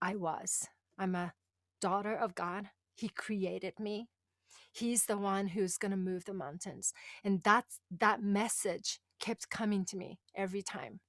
I 0.00 0.16
was. 0.16 0.68
I'm 0.98 1.14
a 1.14 1.32
daughter 1.80 2.14
of 2.14 2.34
God. 2.34 2.70
He 2.94 3.08
created 3.08 3.78
me. 3.78 4.08
He's 4.72 5.06
the 5.06 5.16
one 5.16 5.48
who's 5.48 5.78
going 5.78 5.90
to 5.90 5.96
move 5.96 6.24
the 6.24 6.34
mountains. 6.34 6.92
And 7.24 7.40
that's 7.42 7.80
that 7.98 8.22
message 8.22 9.00
kept 9.18 9.50
coming 9.50 9.84
to 9.86 9.96
me 9.96 10.18
every 10.34 10.62
time. 10.62 11.00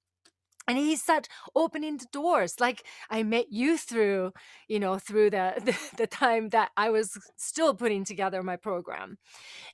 And 0.68 0.78
he 0.78 0.96
started 0.96 1.30
opening 1.56 1.98
the 1.98 2.08
doors. 2.12 2.60
Like 2.60 2.86
I 3.10 3.24
met 3.24 3.48
you 3.52 3.78
through, 3.78 4.32
you 4.68 4.80
know, 4.80 5.00
through 5.00 5.32
the, 5.32 5.54
the, 5.66 5.78
the 5.98 6.08
time 6.08 6.50
that 6.50 6.72
I 6.78 6.90
was 6.90 7.18
still 7.38 7.74
putting 7.74 8.06
together 8.06 8.44
my 8.44 8.58
program. 8.58 9.18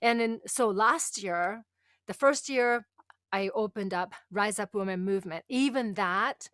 And 0.01 0.19
then 0.19 0.39
so 0.48 0.69
last 0.69 1.22
year, 1.22 1.63
the 2.07 2.13
first 2.13 2.50
year 2.50 2.86
I 3.31 3.50
opened 3.53 3.93
up 3.93 4.13
Rise 4.31 4.60
Up 4.60 4.74
Women 4.74 5.03
Movement. 5.03 5.46
Even 5.50 5.93
that, 5.96 6.50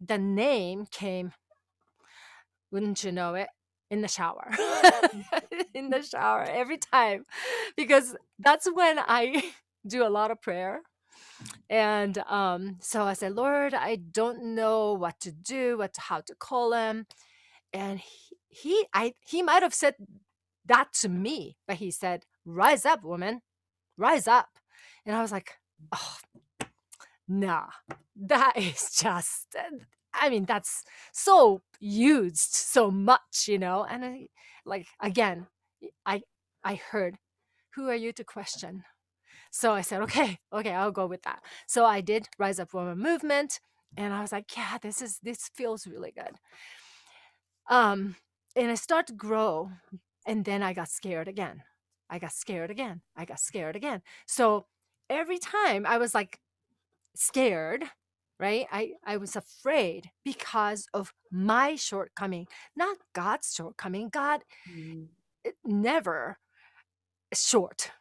the 0.00 0.18
name 0.18 0.86
came, 0.90 1.32
wouldn't 2.70 3.02
you 3.04 3.12
know 3.12 3.34
it, 3.34 3.48
in 3.90 4.02
the 4.02 4.08
shower. 4.08 4.50
in 5.74 5.90
the 5.90 6.02
shower 6.02 6.44
every 6.44 6.78
time. 6.78 7.24
Because 7.76 8.16
that's 8.38 8.68
when 8.72 8.98
I 8.98 9.52
do 9.86 10.06
a 10.06 10.10
lot 10.10 10.30
of 10.30 10.42
prayer. 10.42 10.82
And 11.70 12.18
um, 12.18 12.76
so 12.80 13.04
I 13.04 13.14
said, 13.14 13.34
Lord, 13.34 13.74
I 13.74 13.96
don't 13.96 14.54
know 14.54 14.92
what 14.92 15.20
to 15.20 15.32
do, 15.32 15.78
what 15.78 15.96
how 15.98 16.20
to 16.20 16.34
call 16.34 16.72
him. 16.72 17.06
And 17.72 18.00
he, 18.00 18.36
he 18.48 18.86
I 18.94 19.14
he 19.20 19.42
might 19.42 19.62
have 19.62 19.74
said 19.74 19.94
that 20.66 20.92
to 21.00 21.08
me, 21.08 21.56
but 21.66 21.76
he 21.76 21.90
said, 21.90 22.24
Rise 22.44 22.86
up, 22.86 23.04
woman, 23.04 23.42
rise 23.96 24.26
up. 24.26 24.48
And 25.04 25.14
I 25.14 25.22
was 25.22 25.32
like, 25.32 25.52
oh, 25.92 26.16
nah, 27.26 27.66
that 28.16 28.52
is 28.56 28.90
just, 28.96 29.56
I 30.14 30.30
mean, 30.30 30.44
that's 30.44 30.84
so 31.12 31.62
used 31.80 32.52
so 32.54 32.90
much, 32.90 33.46
you 33.46 33.58
know? 33.58 33.84
And 33.88 34.04
I, 34.04 34.26
like, 34.64 34.86
again, 35.00 35.46
I, 36.04 36.22
I 36.64 36.74
heard, 36.76 37.16
who 37.74 37.88
are 37.88 37.94
you 37.94 38.12
to 38.12 38.24
question? 38.24 38.84
So 39.50 39.72
I 39.72 39.80
said, 39.80 40.02
okay, 40.02 40.38
okay, 40.52 40.72
I'll 40.72 40.92
go 40.92 41.06
with 41.06 41.22
that. 41.22 41.42
So 41.66 41.84
I 41.84 42.00
did 42.00 42.28
Rise 42.38 42.60
Up 42.60 42.74
Woman 42.74 42.98
Movement. 42.98 43.60
And 43.96 44.12
I 44.12 44.20
was 44.20 44.32
like, 44.32 44.54
yeah, 44.56 44.76
this 44.80 45.00
is, 45.00 45.18
this 45.22 45.48
feels 45.54 45.86
really 45.86 46.12
good. 46.12 46.36
Um, 47.70 48.16
and 48.54 48.70
I 48.70 48.74
start 48.74 49.06
to 49.06 49.14
grow. 49.14 49.70
And 50.26 50.44
then 50.44 50.62
I 50.62 50.74
got 50.74 50.88
scared 50.88 51.28
again. 51.28 51.62
I 52.10 52.18
got 52.18 52.32
scared 52.32 52.70
again. 52.70 53.00
I 53.16 53.24
got 53.24 53.40
scared 53.40 53.76
again. 53.76 54.02
So 54.26 54.66
every 55.10 55.38
time 55.38 55.86
I 55.86 55.98
was 55.98 56.14
like 56.14 56.40
scared, 57.14 57.84
right? 58.38 58.66
I, 58.70 58.92
I 59.04 59.16
was 59.16 59.36
afraid 59.36 60.10
because 60.24 60.86
of 60.94 61.12
my 61.30 61.76
shortcoming, 61.76 62.46
not 62.76 62.98
God's 63.14 63.54
shortcoming. 63.54 64.08
God 64.08 64.42
mm. 64.70 65.06
never 65.64 66.38
short. 67.34 67.92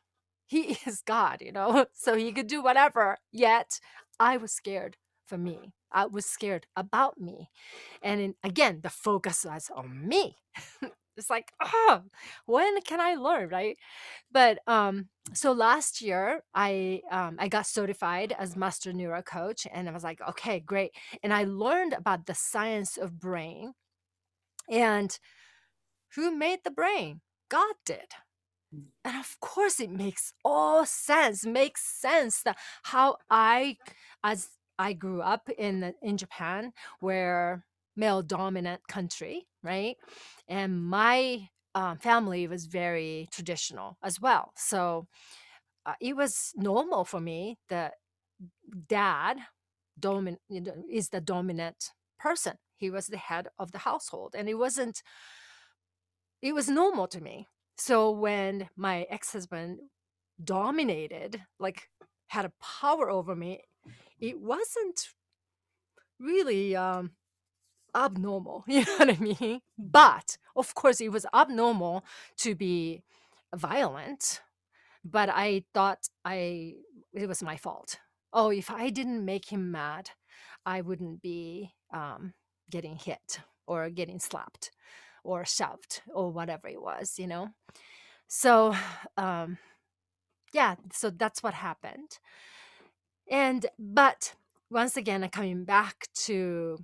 He 0.48 0.78
is 0.86 1.02
God, 1.06 1.42
you 1.42 1.52
know, 1.52 1.86
so 1.94 2.16
he 2.16 2.32
could 2.32 2.48
do 2.48 2.62
whatever. 2.62 3.18
Yet 3.32 3.80
I 4.20 4.38
was 4.38 4.52
scared 4.52 4.98
for 5.26 5.38
me. 5.38 5.74
I 5.92 6.06
was 6.06 6.26
scared 6.26 6.68
about 6.76 7.20
me. 7.20 7.50
And 8.02 8.22
in, 8.22 8.36
again, 8.44 8.82
the 8.84 8.90
focus 8.90 9.46
was 9.46 9.72
on 9.74 10.08
me. 10.08 10.38
it's 11.18 11.30
like 11.30 11.52
oh 11.64 12.02
when 12.46 12.82
can 12.82 13.00
i 13.02 13.16
learn? 13.16 13.50
Right? 13.50 13.78
But 14.32 14.60
um 14.68 15.08
so 15.34 15.52
last 15.52 16.02
year 16.02 16.42
i 16.56 17.02
um 17.12 17.38
i 17.40 17.48
got 17.48 17.68
certified 17.68 18.34
as 18.40 18.56
master 18.56 18.94
neuro 18.94 19.22
coach 19.22 19.68
and 19.74 19.90
i 19.90 19.92
was 19.92 20.04
like 20.04 20.22
okay 20.30 20.60
great. 20.60 20.92
And 21.24 21.34
i 21.34 21.44
learned 21.44 21.94
about 21.94 22.26
the 22.26 22.36
science 22.36 22.98
of 22.98 23.20
brain 23.20 23.74
and 24.70 25.18
who 26.16 26.36
made 26.36 26.60
the 26.64 26.72
brain? 26.72 27.22
God 27.50 27.76
did. 27.86 28.10
Mm. 28.76 28.88
and 29.06 29.18
of 29.18 29.38
course 29.40 29.80
it 29.80 29.90
makes 29.92 30.34
all 30.44 30.86
sense 30.86 31.46
makes 31.46 31.82
sense 32.02 32.44
that 32.44 32.58
how 32.84 33.16
i 33.30 33.78
as 34.24 34.50
i 34.78 34.92
grew 34.94 35.22
up 35.22 35.50
in 35.58 35.94
in 36.02 36.18
japan 36.18 36.74
where 37.00 37.64
male 37.98 38.22
dominant 38.22 38.82
country, 38.88 39.48
right? 39.68 39.98
And 40.48 40.82
my 40.84 41.50
um, 41.76 41.98
family 41.98 42.48
was 42.48 42.66
very 42.66 43.28
traditional 43.32 43.98
as 44.02 44.20
well. 44.20 44.54
So 44.56 45.08
uh, 45.86 45.94
it 46.02 46.16
was 46.16 46.54
normal 46.56 47.06
for 47.06 47.20
me 47.20 47.58
that 47.70 47.94
dad 48.88 49.38
domin- 50.00 50.38
is 50.90 51.10
the 51.10 51.22
dominant 51.22 51.92
person. 52.20 52.56
He 52.78 52.90
was 52.90 53.08
the 53.08 53.18
head 53.18 53.48
of 53.60 53.72
the 53.72 53.80
household. 53.80 54.36
And 54.38 54.48
it 54.50 54.56
wasn't, 54.56 55.04
it 56.42 56.54
was 56.54 56.70
normal 56.70 57.08
to 57.08 57.22
me. 57.22 57.48
So 57.78 58.12
when 58.12 58.70
my 58.76 59.06
ex 59.10 59.34
husband 59.34 59.80
dominated, 60.44 61.44
like 61.60 61.90
had 62.28 62.46
a 62.46 62.54
power 62.62 63.10
over 63.10 63.36
me, 63.36 63.62
it 64.20 64.40
wasn't 64.40 65.10
really 66.20 66.76
um, 66.76 67.12
abnormal. 67.96 68.64
You 68.68 68.86
know 68.86 68.98
what 68.98 69.10
I 69.10 69.18
mean? 69.20 69.62
But 69.78 70.38
of 70.56 70.74
course, 70.76 71.02
it 71.02 71.10
was 71.10 71.26
abnormal 71.34 72.04
to 72.38 72.56
be 72.56 73.04
violent. 73.56 74.42
But 75.04 75.30
I 75.30 75.64
thought 75.74 76.10
I 76.26 76.76
it 77.14 77.28
was 77.28 77.42
my 77.44 77.58
fault. 77.58 78.00
Oh, 78.34 78.50
if 78.52 78.70
I 78.70 78.90
didn't 78.90 79.24
make 79.26 79.52
him 79.52 79.72
mad, 79.72 80.12
I 80.66 80.82
wouldn't 80.82 81.22
be 81.22 81.74
um, 81.94 82.34
getting 82.70 82.98
hit 82.98 83.40
or 83.66 83.90
getting 83.90 84.20
slapped 84.20 84.72
or 85.24 85.46
shoved 85.46 86.02
or 86.14 86.32
whatever 86.32 86.68
it 86.68 86.82
was, 86.82 87.18
you 87.18 87.28
know. 87.28 87.50
So, 88.28 88.76
um, 89.18 89.58
yeah, 90.54 90.76
so 90.92 91.10
that's 91.10 91.42
what 91.42 91.54
happened. 91.54 92.20
And 93.30 93.66
but 93.80 94.36
once 94.70 94.98
again, 94.98 95.24
I'm 95.24 95.30
coming 95.30 95.64
back 95.64 96.08
to 96.26 96.80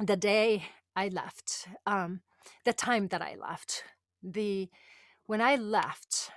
the 0.00 0.16
day 0.16 0.64
I 0.94 1.08
left, 1.08 1.68
um, 1.86 2.20
the 2.64 2.72
time 2.72 3.08
that 3.08 3.22
I 3.22 3.36
left, 3.40 3.84
the 4.22 4.68
when 5.26 5.40
I 5.40 5.56
left, 5.56 6.30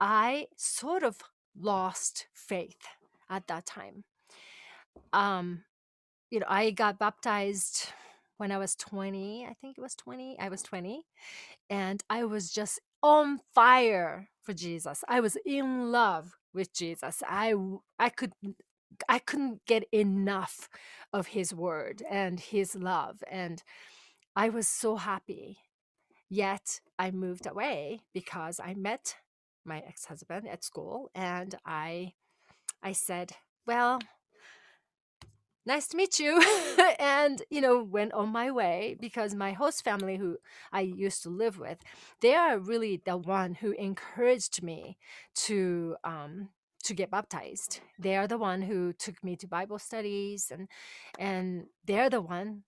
I 0.00 0.46
sort 0.56 1.02
of 1.02 1.22
lost 1.58 2.26
faith 2.32 2.80
at 3.30 3.46
that 3.46 3.66
time. 3.66 4.04
Um, 5.12 5.64
you 6.30 6.40
know, 6.40 6.46
I 6.48 6.70
got 6.70 6.98
baptized 6.98 7.88
when 8.38 8.50
I 8.50 8.58
was 8.58 8.74
20. 8.74 9.46
I 9.48 9.54
think 9.54 9.78
it 9.78 9.80
was 9.80 9.94
20. 9.94 10.36
I 10.40 10.48
was 10.48 10.62
20. 10.62 11.04
And 11.70 12.02
I 12.10 12.24
was 12.24 12.50
just 12.50 12.80
on 13.02 13.40
fire 13.54 14.28
for 14.42 14.52
Jesus. 14.52 15.04
I 15.08 15.20
was 15.20 15.36
in 15.46 15.92
love 15.92 16.36
with 16.52 16.72
Jesus. 16.72 17.22
I 17.26 17.54
I 17.98 18.08
could 18.08 18.32
I 19.08 19.18
couldn't 19.18 19.66
get 19.66 19.84
enough 19.92 20.68
of 21.12 21.28
his 21.28 21.54
word 21.54 22.02
and 22.08 22.40
his 22.40 22.74
love. 22.74 23.22
And 23.30 23.62
I 24.36 24.48
was 24.50 24.68
so 24.68 24.96
happy. 24.96 25.58
Yet 26.28 26.80
I 26.98 27.10
moved 27.10 27.46
away 27.46 28.00
because 28.14 28.60
I 28.60 28.74
met 28.74 29.16
my 29.64 29.78
ex-husband 29.80 30.48
at 30.48 30.64
school 30.64 31.10
and 31.14 31.54
I 31.66 32.14
I 32.82 32.92
said, 32.92 33.32
"Well, 33.66 34.00
nice 35.66 35.86
to 35.88 35.96
meet 35.96 36.18
you." 36.18 36.42
and 36.98 37.42
you 37.50 37.60
know, 37.60 37.82
went 37.82 38.12
on 38.12 38.28
my 38.30 38.50
way 38.50 38.96
because 39.00 39.34
my 39.34 39.52
host 39.52 39.84
family 39.84 40.16
who 40.16 40.38
I 40.72 40.80
used 40.80 41.22
to 41.22 41.30
live 41.30 41.58
with, 41.58 41.78
they 42.20 42.34
are 42.34 42.58
really 42.58 43.00
the 43.04 43.16
one 43.16 43.54
who 43.54 43.72
encouraged 43.72 44.62
me 44.62 44.98
to 45.46 45.96
um 46.04 46.48
to 46.84 46.94
get 46.94 47.10
baptized. 47.10 47.80
They 47.98 48.16
are 48.16 48.26
the 48.26 48.38
one 48.38 48.62
who 48.62 48.92
took 48.92 49.22
me 49.24 49.36
to 49.36 49.46
Bible 49.48 49.78
studies 49.78 50.50
and 50.50 50.68
and 51.18 51.66
they're 51.84 52.10
the 52.10 52.20
one 52.20 52.64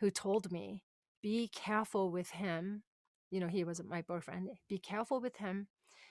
who 0.00 0.10
told 0.10 0.50
me, 0.50 0.82
be 1.22 1.48
careful 1.48 2.10
with 2.10 2.30
him. 2.30 2.82
You 3.30 3.40
know, 3.40 3.46
he 3.46 3.64
wasn't 3.64 3.88
my 3.88 4.02
boyfriend. 4.02 4.48
Be 4.68 4.78
careful 4.78 5.20
with 5.20 5.36
him 5.36 5.68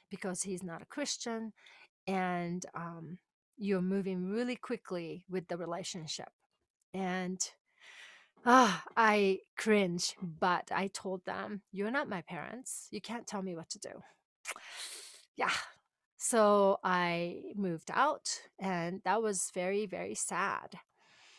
because 0.10 0.44
he's 0.44 0.64
not 0.64 0.82
a 0.82 0.86
Christian 0.86 1.54
and 2.08 2.66
um, 2.74 3.18
you're 3.58 3.82
moving 3.82 4.26
really 4.30 4.56
quickly 4.56 5.26
with 5.30 5.48
the 5.48 5.58
relationship. 5.58 6.30
And 6.94 7.40
ah, 8.46 8.84
I 8.98 9.40
cringe, 9.58 10.16
but 10.22 10.72
I 10.74 10.88
told 10.88 11.26
them, 11.26 11.62
You're 11.72 11.92
not 11.92 12.10
my 12.10 12.22
parents. 12.22 12.88
You 12.92 13.02
can't 13.02 13.28
tell 13.28 13.42
me 13.42 13.56
what 13.56 13.70
to 13.70 13.80
do. 13.80 14.02
Yeah, 15.36 15.52
so 16.24 16.78
I 16.84 17.42
moved 17.56 17.90
out, 17.92 18.30
and 18.60 19.02
that 19.06 19.24
was 19.24 19.50
very, 19.56 19.88
very 19.88 20.14
sad 20.14 20.78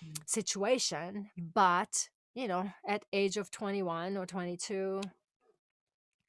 mm. 0.05 0.17
situation. 0.27 1.31
But 1.39 2.09
you 2.35 2.49
know, 2.49 2.69
at 2.87 3.05
age 3.13 3.37
of 3.37 3.53
21 3.53 4.17
or 4.17 4.27
22, 4.27 5.01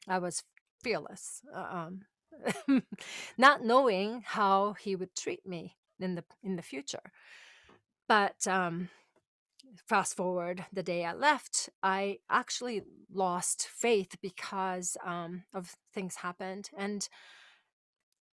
I 0.07 0.19
was 0.19 0.43
fearless, 0.83 1.41
um, 1.55 2.01
not 3.37 3.63
knowing 3.65 4.21
how 4.23 4.73
he 4.73 4.95
would 4.95 5.15
treat 5.15 5.47
me 5.47 5.75
in 5.99 6.13
the 6.13 6.23
in 6.43 6.55
the 6.55 6.61
future. 6.61 7.11
But 8.07 8.45
um, 8.45 8.89
fast 9.87 10.15
forward 10.15 10.63
the 10.71 10.83
day 10.83 11.05
I 11.05 11.13
left, 11.13 11.69
I 11.81 12.19
actually 12.29 12.83
lost 13.11 13.67
faith 13.67 14.15
because 14.21 14.95
um, 15.03 15.41
of 15.55 15.75
things 15.91 16.17
happened. 16.17 16.69
And 16.77 17.09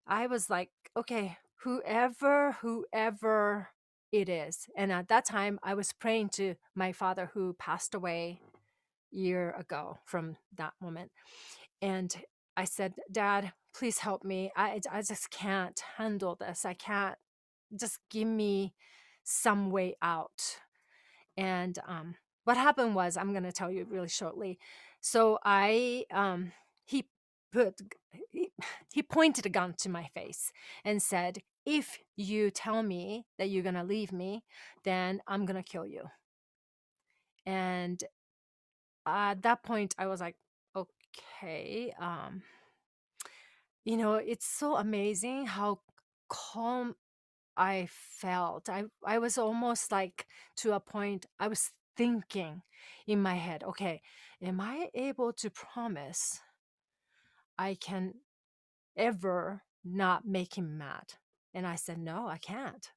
I 0.07 0.27
was 0.27 0.51
like, 0.51 0.71
okay, 0.97 1.37
whoever, 1.63 2.53
whoever 2.61 3.69
it 4.13 4.29
is. 4.29 4.69
And 4.77 4.91
at 4.91 5.09
that 5.09 5.25
time, 5.25 5.59
I 5.63 5.75
was 5.75 5.93
praying 5.93 6.31
to 6.31 6.57
my 6.75 6.93
father 6.93 7.31
who 7.35 7.55
passed 7.55 7.95
away 7.95 8.41
year 9.11 9.55
ago 9.59 9.99
from 10.05 10.37
that 10.57 10.73
moment. 10.81 11.11
And 11.83 12.15
I 12.57 12.65
said, 12.65 12.95
Dad, 13.11 13.53
please 13.73 13.99
help 13.99 14.25
me. 14.25 14.51
I, 14.57 14.81
I 14.91 15.03
just 15.03 15.31
can't 15.31 15.81
handle 15.97 16.37
this. 16.39 16.65
I 16.65 16.75
can't 16.75 17.17
just 17.79 17.99
give 18.11 18.29
me 18.29 18.75
some 19.23 19.71
way 19.71 19.97
out. 20.03 20.59
And 21.37 21.79
um, 21.87 22.17
what 22.45 22.57
happened 22.57 22.95
was, 22.95 23.17
I'm 23.17 23.33
going 23.33 23.45
to 23.45 23.53
tell 23.53 23.71
you 23.71 23.87
really 23.89 24.09
shortly. 24.09 24.59
So 25.01 25.39
I, 25.45 26.05
um, 26.13 26.53
he 26.85 27.07
put, 27.53 27.81
he, 28.31 28.50
he 28.93 29.03
pointed 29.03 29.47
a 29.47 29.51
gun 29.51 29.75
to 29.79 29.89
my 29.89 30.07
face 30.15 30.53
and 30.85 31.03
said, 31.03 31.39
if 31.67 31.99
you 32.17 32.51
tell 32.51 32.83
me 32.83 33.27
that 33.39 33.51
you're 33.51 33.63
going 33.63 33.75
to 33.75 33.85
leave 33.85 34.13
me, 34.13 34.45
then 34.85 35.21
I'm 35.27 35.47
going 35.47 35.63
to 35.63 35.69
kill 35.69 35.87
you. 35.87 36.11
And 37.47 38.03
at 39.07 39.43
that 39.43 39.63
point, 39.63 39.95
I 39.99 40.07
was 40.07 40.21
like, 40.21 40.37
okay. 40.75 41.93
Um, 41.99 42.43
you 43.85 43.97
know, 43.97 44.15
it's 44.15 44.47
so 44.47 44.77
amazing 44.77 45.47
how 45.47 45.81
calm 46.29 46.95
I 47.57 47.89
felt. 47.91 48.69
I, 48.69 48.85
I 49.05 49.19
was 49.19 49.37
almost 49.37 49.93
like 49.93 50.27
to 50.57 50.73
a 50.73 50.81
point, 50.81 51.27
I 51.39 51.49
was 51.49 51.71
thinking 51.97 52.63
in 53.07 53.21
my 53.21 53.35
head, 53.35 53.63
okay, 53.65 54.01
am 54.43 54.61
I 54.61 54.89
able 54.95 55.33
to 55.35 55.51
promise 55.51 56.41
I 57.59 57.75
can 57.75 58.15
ever 59.01 59.63
not 59.85 60.27
make 60.27 60.57
him 60.57 60.79
mad? 60.79 61.15
And 61.55 61.67
I 61.67 61.75
said, 61.75 61.99
no, 61.99 62.29
I 62.29 62.39
can't. 62.39 62.91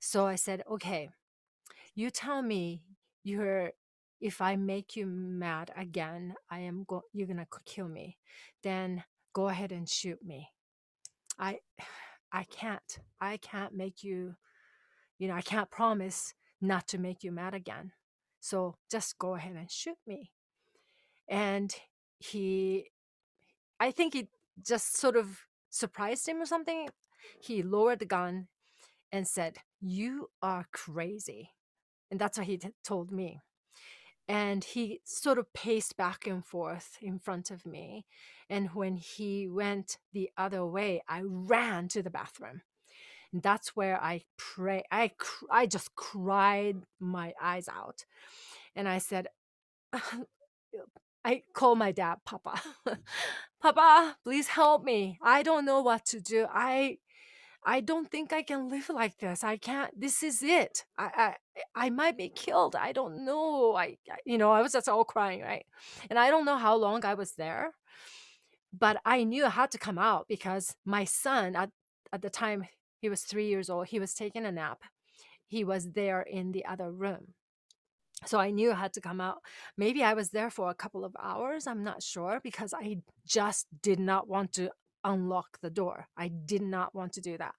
So 0.00 0.26
I 0.26 0.36
said, 0.36 0.62
okay, 0.70 1.10
you 1.94 2.10
tell 2.10 2.42
me 2.42 2.82
you're 3.24 3.72
if 4.20 4.40
I 4.40 4.54
make 4.56 4.94
you 4.94 5.04
mad 5.06 5.72
again, 5.76 6.34
I 6.48 6.60
am 6.60 6.84
go- 6.86 7.02
you're 7.12 7.26
gonna 7.26 7.46
kill 7.66 7.88
me. 7.88 8.18
Then 8.62 9.02
go 9.32 9.48
ahead 9.48 9.72
and 9.72 9.88
shoot 9.88 10.24
me. 10.24 10.48
I 11.38 11.58
I 12.32 12.44
can't. 12.44 12.98
I 13.20 13.36
can't 13.36 13.74
make 13.74 14.04
you 14.04 14.36
you 15.18 15.28
know, 15.28 15.34
I 15.34 15.42
can't 15.42 15.70
promise 15.70 16.34
not 16.60 16.88
to 16.88 16.98
make 16.98 17.22
you 17.22 17.32
mad 17.32 17.54
again. 17.54 17.92
So 18.40 18.76
just 18.90 19.18
go 19.18 19.34
ahead 19.34 19.56
and 19.56 19.70
shoot 19.70 19.98
me. 20.06 20.32
And 21.28 21.74
he 22.18 22.90
I 23.80 23.90
think 23.90 24.14
it 24.14 24.28
just 24.64 24.96
sort 24.96 25.16
of 25.16 25.40
surprised 25.70 26.28
him 26.28 26.40
or 26.42 26.46
something. 26.46 26.88
He 27.40 27.62
lowered 27.62 28.00
the 28.00 28.06
gun 28.06 28.48
and 29.12 29.26
said, 29.26 29.58
"You 29.80 30.30
are 30.42 30.66
crazy." 30.72 31.50
And 32.10 32.20
that's 32.20 32.38
what 32.38 32.46
he 32.46 32.58
t- 32.58 32.70
told 32.84 33.10
me 33.10 33.40
and 34.28 34.62
he 34.64 35.00
sort 35.04 35.38
of 35.38 35.52
paced 35.52 35.96
back 35.96 36.26
and 36.26 36.44
forth 36.44 36.96
in 37.00 37.18
front 37.18 37.50
of 37.50 37.66
me 37.66 38.06
and 38.48 38.70
when 38.70 38.96
he 38.96 39.48
went 39.48 39.98
the 40.12 40.30
other 40.36 40.64
way 40.64 41.02
i 41.08 41.22
ran 41.24 41.88
to 41.88 42.02
the 42.02 42.10
bathroom 42.10 42.62
and 43.32 43.42
that's 43.42 43.74
where 43.74 44.00
i 44.02 44.22
pray 44.36 44.82
i 44.90 45.10
i 45.50 45.66
just 45.66 45.94
cried 45.96 46.76
my 47.00 47.32
eyes 47.42 47.68
out 47.68 48.04
and 48.76 48.88
i 48.88 48.98
said 48.98 49.26
i 51.24 51.42
call 51.54 51.74
my 51.74 51.92
dad 51.92 52.16
papa 52.24 52.60
mm. 52.86 52.98
papa 53.62 54.16
please 54.24 54.48
help 54.48 54.82
me 54.84 55.18
i 55.22 55.42
don't 55.42 55.64
know 55.64 55.80
what 55.80 56.04
to 56.04 56.20
do 56.20 56.46
i 56.52 56.98
I 57.64 57.80
don't 57.80 58.10
think 58.10 58.32
I 58.32 58.42
can 58.42 58.68
live 58.68 58.88
like 58.88 59.18
this. 59.18 59.44
I 59.44 59.56
can't. 59.56 59.98
This 59.98 60.22
is 60.22 60.42
it. 60.42 60.84
I 60.98 61.36
I, 61.76 61.86
I 61.86 61.90
might 61.90 62.16
be 62.16 62.28
killed. 62.28 62.74
I 62.74 62.92
don't 62.92 63.24
know. 63.24 63.76
I, 63.76 63.98
I 64.10 64.16
you 64.24 64.36
know 64.38 64.50
I 64.50 64.62
was 64.62 64.72
just 64.72 64.88
all 64.88 65.04
crying 65.04 65.42
right, 65.42 65.64
and 66.10 66.18
I 66.18 66.30
don't 66.30 66.44
know 66.44 66.56
how 66.56 66.74
long 66.74 67.04
I 67.04 67.14
was 67.14 67.34
there, 67.34 67.74
but 68.76 69.00
I 69.04 69.24
knew 69.24 69.44
I 69.44 69.50
had 69.50 69.70
to 69.72 69.78
come 69.78 69.98
out 69.98 70.26
because 70.28 70.74
my 70.84 71.04
son 71.04 71.54
at 71.54 71.70
at 72.12 72.22
the 72.22 72.30
time 72.30 72.66
he 73.00 73.08
was 73.08 73.22
three 73.22 73.48
years 73.48 73.70
old. 73.70 73.88
He 73.88 74.00
was 74.00 74.14
taking 74.14 74.44
a 74.44 74.52
nap. 74.52 74.82
He 75.46 75.64
was 75.64 75.92
there 75.92 76.22
in 76.22 76.52
the 76.52 76.64
other 76.64 76.90
room. 76.90 77.34
So 78.26 78.38
I 78.38 78.50
knew 78.50 78.72
I 78.72 78.76
had 78.76 78.92
to 78.94 79.00
come 79.00 79.20
out. 79.20 79.38
Maybe 79.76 80.02
I 80.02 80.14
was 80.14 80.30
there 80.30 80.50
for 80.50 80.70
a 80.70 80.74
couple 80.74 81.04
of 81.04 81.16
hours. 81.20 81.66
I'm 81.66 81.82
not 81.82 82.02
sure 82.02 82.40
because 82.42 82.72
I 82.72 82.98
just 83.26 83.66
did 83.82 83.98
not 83.98 84.28
want 84.28 84.52
to 84.54 84.70
unlock 85.04 85.58
the 85.60 85.70
door. 85.70 86.06
I 86.16 86.28
did 86.28 86.62
not 86.62 86.94
want 86.94 87.12
to 87.14 87.20
do 87.20 87.36
that. 87.38 87.54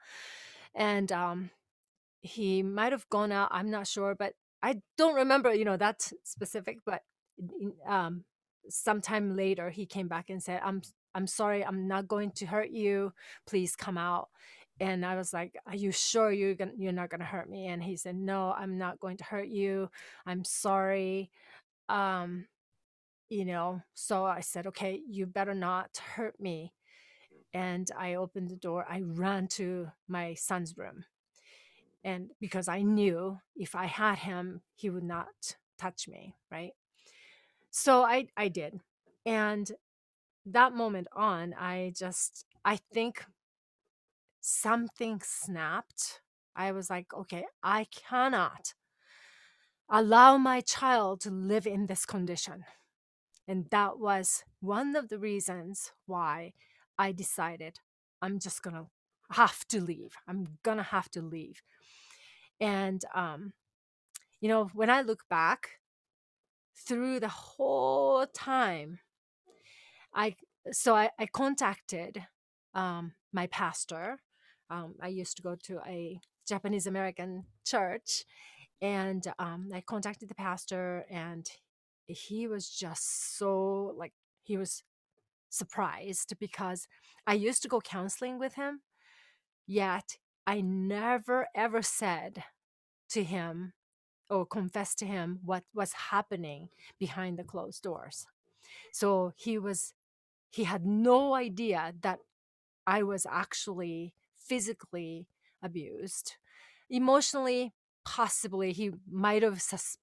And 0.76 1.12
um, 1.12 1.50
he 2.22 2.64
might 2.64 2.92
have 2.92 3.08
gone 3.10 3.32
out. 3.32 3.50
I'm 3.52 3.70
not 3.70 3.88
sure, 3.88 4.16
but 4.16 4.34
I 4.62 4.82
don't 4.98 5.16
remember, 5.16 5.54
you 5.54 5.66
know, 5.66 5.78
that 5.78 6.10
specific. 6.24 6.80
But 6.86 7.02
um, 7.88 8.24
sometime 8.70 9.36
later, 9.36 9.70
he 9.70 9.86
came 9.86 10.08
back 10.08 10.30
and 10.30 10.42
said, 10.42 10.62
"I'm 10.64 10.82
I'm 11.14 11.28
sorry. 11.28 11.64
I'm 11.66 11.88
not 11.88 12.08
going 12.08 12.32
to 12.38 12.46
hurt 12.46 12.72
you. 12.72 13.14
Please 13.46 13.76
come 13.76 13.98
out." 13.98 14.30
And 14.80 15.06
I 15.06 15.16
was 15.16 15.34
like, 15.34 15.56
"Are 15.68 15.76
you 15.76 15.92
sure 15.92 16.32
you're 16.32 16.56
gonna, 16.56 16.74
you're 16.78 16.92
not 16.92 17.10
to 17.22 17.26
hurt 17.26 17.50
me?" 17.50 17.68
And 17.68 17.84
he 17.84 17.96
said, 17.98 18.16
"No, 18.16 18.52
I'm 18.54 18.78
not 18.78 19.00
going 19.00 19.18
to 19.18 19.24
hurt 19.24 19.48
you. 19.48 19.90
I'm 20.26 20.44
sorry." 20.44 21.32
Um, 21.90 22.48
you 23.30 23.46
know, 23.46 23.82
so 23.96 24.26
I 24.26 24.42
said, 24.42 24.68
"Okay, 24.68 25.02
you 25.10 25.26
better 25.28 25.56
not 25.56 25.98
hurt 26.16 26.40
me." 26.40 26.74
and 27.54 27.90
I 27.98 28.16
opened 28.16 28.50
the 28.50 28.56
door. 28.56 28.86
I 28.90 29.02
ran 29.02 29.48
to 29.50 29.92
my 30.08 30.36
son's 30.36 30.78
room. 30.78 31.06
And 32.04 32.32
because 32.40 32.68
I 32.68 32.82
knew 32.82 33.40
if 33.56 33.76
I 33.76 33.86
had 33.86 34.16
him, 34.20 34.62
he 34.76 34.90
would 34.90 35.04
not 35.04 35.56
touch 35.78 36.08
me, 36.08 36.36
right? 36.52 36.74
So 37.72 38.04
I 38.04 38.28
I 38.38 38.48
did. 38.50 38.80
And 39.26 39.72
that 40.48 40.74
moment 40.74 41.08
on, 41.16 41.54
I 41.56 41.94
just 41.98 42.46
I 42.66 42.78
think 42.94 43.26
something 44.44 45.22
snapped. 45.24 46.22
I 46.56 46.72
was 46.72 46.90
like, 46.90 47.14
okay, 47.14 47.46
I 47.64 47.88
cannot 47.92 48.74
allow 49.90 50.38
my 50.38 50.62
child 50.62 51.22
to 51.22 51.32
live 51.32 51.66
in 51.66 51.88
this 51.88 52.06
condition. 52.06 52.66
And 53.48 53.68
that 53.72 54.00
was 54.00 54.44
one 54.60 54.96
of 54.96 55.10
the 55.10 55.18
reasons 55.18 55.92
why 56.06 56.54
I 56.98 57.12
decided 57.12 57.80
I'm 58.22 58.40
just 58.40 58.62
gonna 58.62 58.88
have 59.32 59.66
to 59.70 59.82
leave. 59.82 60.14
I'm 60.28 60.60
gonna 60.64 60.84
have 60.84 61.10
to 61.12 61.22
leave. 61.22 61.62
And 62.60 63.04
um, 63.16 63.54
you 64.42 64.50
know, 64.50 64.70
when 64.74 64.90
I 64.90 65.02
look 65.02 65.24
back 65.30 65.80
through 66.76 67.20
the 67.22 67.30
whole 67.30 68.26
time, 68.28 69.00
I 70.14 70.36
so 70.72 70.96
I, 70.96 71.10
I 71.20 71.26
contacted 71.28 72.26
um, 72.74 73.14
my 73.32 73.48
pastor. 73.48 74.20
Um, 74.70 74.96
I 75.02 75.08
used 75.08 75.38
to 75.38 75.44
go 75.44 75.56
to 75.64 75.80
a 75.88 76.20
Japanese 76.48 76.88
American 76.88 77.46
church, 77.66 78.24
and 78.82 79.26
um, 79.40 79.72
I 79.74 79.82
contacted 79.82 80.30
the 80.30 80.36
pastor, 80.36 81.06
and 81.10 81.50
he 82.06 82.48
was 82.48 82.70
just 82.70 83.38
so 83.38 83.94
like 83.98 84.14
he 84.44 84.58
was 84.58 84.84
surprised 85.50 86.34
because 86.40 86.88
I 87.26 87.34
used 87.34 87.62
to 87.62 87.70
go 87.70 87.80
counseling 87.80 88.40
with 88.40 88.56
him, 88.56 88.82
yet 89.68 90.18
I 90.46 90.62
never 90.62 91.48
ever 91.56 91.82
said 91.82 92.44
to 93.10 93.24
him 93.24 93.74
or 94.30 94.46
confessed 94.46 94.98
to 95.00 95.06
him 95.06 95.40
what 95.44 95.64
was 95.74 95.94
happening 96.10 96.70
behind 97.00 97.38
the 97.38 97.44
closed 97.44 97.84
doors. 97.84 98.26
So 98.92 99.34
he 99.36 99.58
was, 99.58 99.94
he 100.50 100.64
had 100.64 100.86
no 100.86 101.36
idea 101.36 101.94
that 102.02 102.20
I 102.88 103.04
was 103.04 103.28
actually 103.30 104.14
physically 104.48 105.28
abused. 105.62 106.34
Emotionally, 106.90 107.74
possibly 108.06 108.74
he 108.74 108.92
might 109.10 109.44
have 109.44 109.62
sus- 109.62 109.98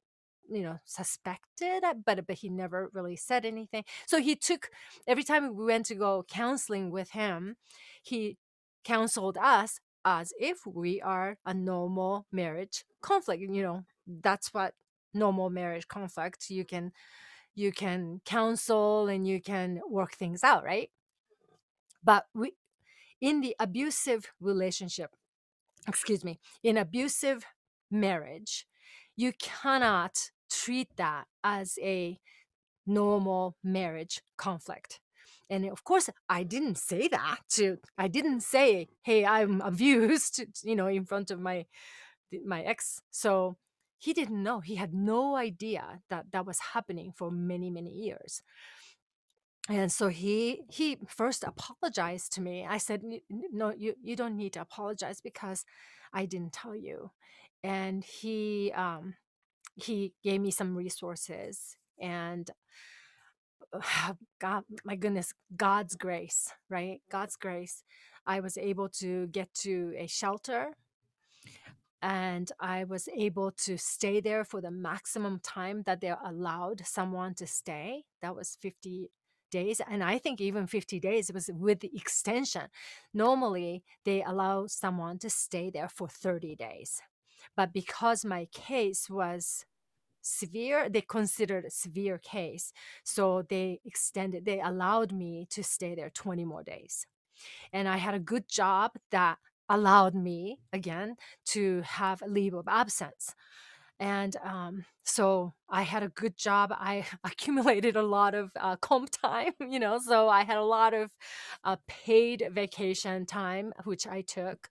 you 0.50 0.62
know 0.62 0.78
suspected 0.84 1.84
uh, 1.84 1.94
but 2.04 2.26
but 2.26 2.36
he 2.36 2.48
never 2.48 2.90
really 2.92 3.16
said 3.16 3.44
anything 3.44 3.84
so 4.06 4.18
he 4.18 4.34
took 4.34 4.70
every 5.06 5.22
time 5.22 5.54
we 5.54 5.64
went 5.64 5.86
to 5.86 5.94
go 5.94 6.24
counseling 6.28 6.90
with 6.90 7.10
him 7.10 7.56
he 8.02 8.36
counseled 8.84 9.36
us 9.38 9.78
as 10.04 10.32
if 10.40 10.66
we 10.66 11.00
are 11.02 11.36
a 11.44 11.54
normal 11.54 12.26
marriage 12.32 12.84
conflict 13.02 13.42
you 13.42 13.62
know 13.62 13.84
that's 14.22 14.52
what 14.54 14.74
normal 15.14 15.50
marriage 15.50 15.86
conflict 15.88 16.50
you 16.50 16.64
can 16.64 16.90
you 17.54 17.72
can 17.72 18.20
counsel 18.24 19.08
and 19.08 19.26
you 19.26 19.40
can 19.40 19.80
work 19.88 20.14
things 20.14 20.42
out 20.44 20.64
right 20.64 20.90
but 22.02 22.26
we 22.34 22.52
in 23.20 23.40
the 23.40 23.54
abusive 23.58 24.32
relationship 24.40 25.10
excuse 25.86 26.24
me 26.24 26.38
in 26.62 26.76
abusive 26.76 27.44
marriage 27.90 28.66
you 29.16 29.32
cannot 29.38 30.30
treat 30.50 30.88
that 30.96 31.26
as 31.44 31.78
a 31.82 32.18
normal 32.86 33.56
marriage 33.62 34.22
conflict. 34.36 35.00
And 35.48 35.64
of 35.66 35.84
course, 35.84 36.08
I 36.28 36.42
didn't 36.42 36.78
say 36.78 37.08
that 37.08 37.38
to, 37.56 37.78
I 37.98 38.08
didn't 38.08 38.42
say, 38.42 38.88
hey, 39.02 39.24
I'm 39.24 39.60
abused, 39.70 40.44
you 40.62 40.76
know, 40.76 40.86
in 40.86 41.04
front 41.04 41.30
of 41.30 41.40
my 41.40 41.66
my 42.46 42.62
ex. 42.62 43.00
So 43.10 43.56
he 43.98 44.12
didn't 44.12 44.42
know. 44.42 44.60
He 44.60 44.76
had 44.76 44.94
no 44.94 45.34
idea 45.34 46.00
that 46.08 46.26
that 46.32 46.46
was 46.46 46.58
happening 46.74 47.12
for 47.16 47.30
many, 47.30 47.70
many 47.70 47.90
years. 47.90 48.42
And 49.70 49.92
so 49.92 50.08
he 50.08 50.62
he 50.68 50.98
first 51.08 51.44
apologized 51.44 52.32
to 52.34 52.42
me. 52.42 52.66
I 52.68 52.78
said, 52.78 53.02
"No, 53.30 53.72
you 53.72 53.94
you 54.02 54.16
don't 54.16 54.36
need 54.36 54.54
to 54.54 54.60
apologize 54.62 55.20
because 55.20 55.64
I 56.12 56.26
didn't 56.26 56.52
tell 56.52 56.74
you." 56.74 57.12
And 57.62 58.04
he 58.04 58.72
um 58.74 59.14
he 59.76 60.12
gave 60.24 60.40
me 60.40 60.50
some 60.50 60.76
resources 60.76 61.76
and 62.00 62.50
God, 64.40 64.64
my 64.84 64.96
goodness, 64.96 65.32
God's 65.56 65.96
grace, 65.96 66.52
right? 66.68 67.00
God's 67.10 67.36
grace. 67.36 67.84
I 68.26 68.40
was 68.40 68.58
able 68.58 68.88
to 69.00 69.28
get 69.28 69.54
to 69.62 69.94
a 69.96 70.06
shelter 70.08 70.74
and 72.02 72.50
I 72.58 72.84
was 72.84 73.08
able 73.16 73.52
to 73.66 73.76
stay 73.78 74.20
there 74.20 74.44
for 74.44 74.60
the 74.60 74.70
maximum 74.70 75.40
time 75.40 75.82
that 75.86 76.00
they 76.00 76.12
allowed 76.24 76.86
someone 76.86 77.34
to 77.34 77.46
stay. 77.46 78.04
That 78.22 78.34
was 78.34 78.56
50 78.60 79.10
days. 79.50 79.80
And 79.88 80.02
I 80.02 80.18
think 80.18 80.40
even 80.40 80.66
50 80.66 81.00
days 81.00 81.30
was 81.32 81.50
with 81.52 81.80
the 81.80 81.90
extension. 81.94 82.68
Normally, 83.12 83.84
they 84.04 84.22
allow 84.22 84.66
someone 84.66 85.18
to 85.18 85.30
stay 85.30 85.70
there 85.70 85.88
for 85.88 86.08
30 86.08 86.56
days. 86.56 87.02
But 87.56 87.72
because 87.72 88.24
my 88.24 88.46
case 88.52 89.08
was 89.10 89.64
severe 90.22 90.88
they 90.88 91.00
considered 91.00 91.64
a 91.64 91.70
severe 91.70 92.18
case 92.18 92.72
so 93.04 93.42
they 93.48 93.80
extended 93.84 94.44
they 94.44 94.60
allowed 94.60 95.12
me 95.12 95.46
to 95.50 95.62
stay 95.62 95.94
there 95.94 96.10
20 96.10 96.44
more 96.44 96.62
days 96.62 97.06
and 97.72 97.88
i 97.88 97.96
had 97.96 98.14
a 98.14 98.18
good 98.20 98.48
job 98.48 98.92
that 99.10 99.38
allowed 99.68 100.14
me 100.14 100.58
again 100.72 101.16
to 101.46 101.80
have 101.82 102.22
leave 102.26 102.54
of 102.54 102.68
absence 102.68 103.34
and 104.00 104.36
um, 104.44 104.84
so 105.04 105.54
i 105.70 105.82
had 105.82 106.02
a 106.02 106.08
good 106.08 106.36
job 106.36 106.72
i 106.74 107.06
accumulated 107.24 107.96
a 107.96 108.02
lot 108.02 108.34
of 108.34 108.50
uh, 108.58 108.76
comp 108.76 109.10
time 109.10 109.52
you 109.60 109.78
know 109.80 109.98
so 110.04 110.28
i 110.28 110.44
had 110.44 110.58
a 110.58 110.64
lot 110.64 110.94
of 110.94 111.10
uh, 111.64 111.76
paid 111.88 112.48
vacation 112.52 113.26
time 113.26 113.72
which 113.84 114.06
i 114.06 114.22
took 114.22 114.70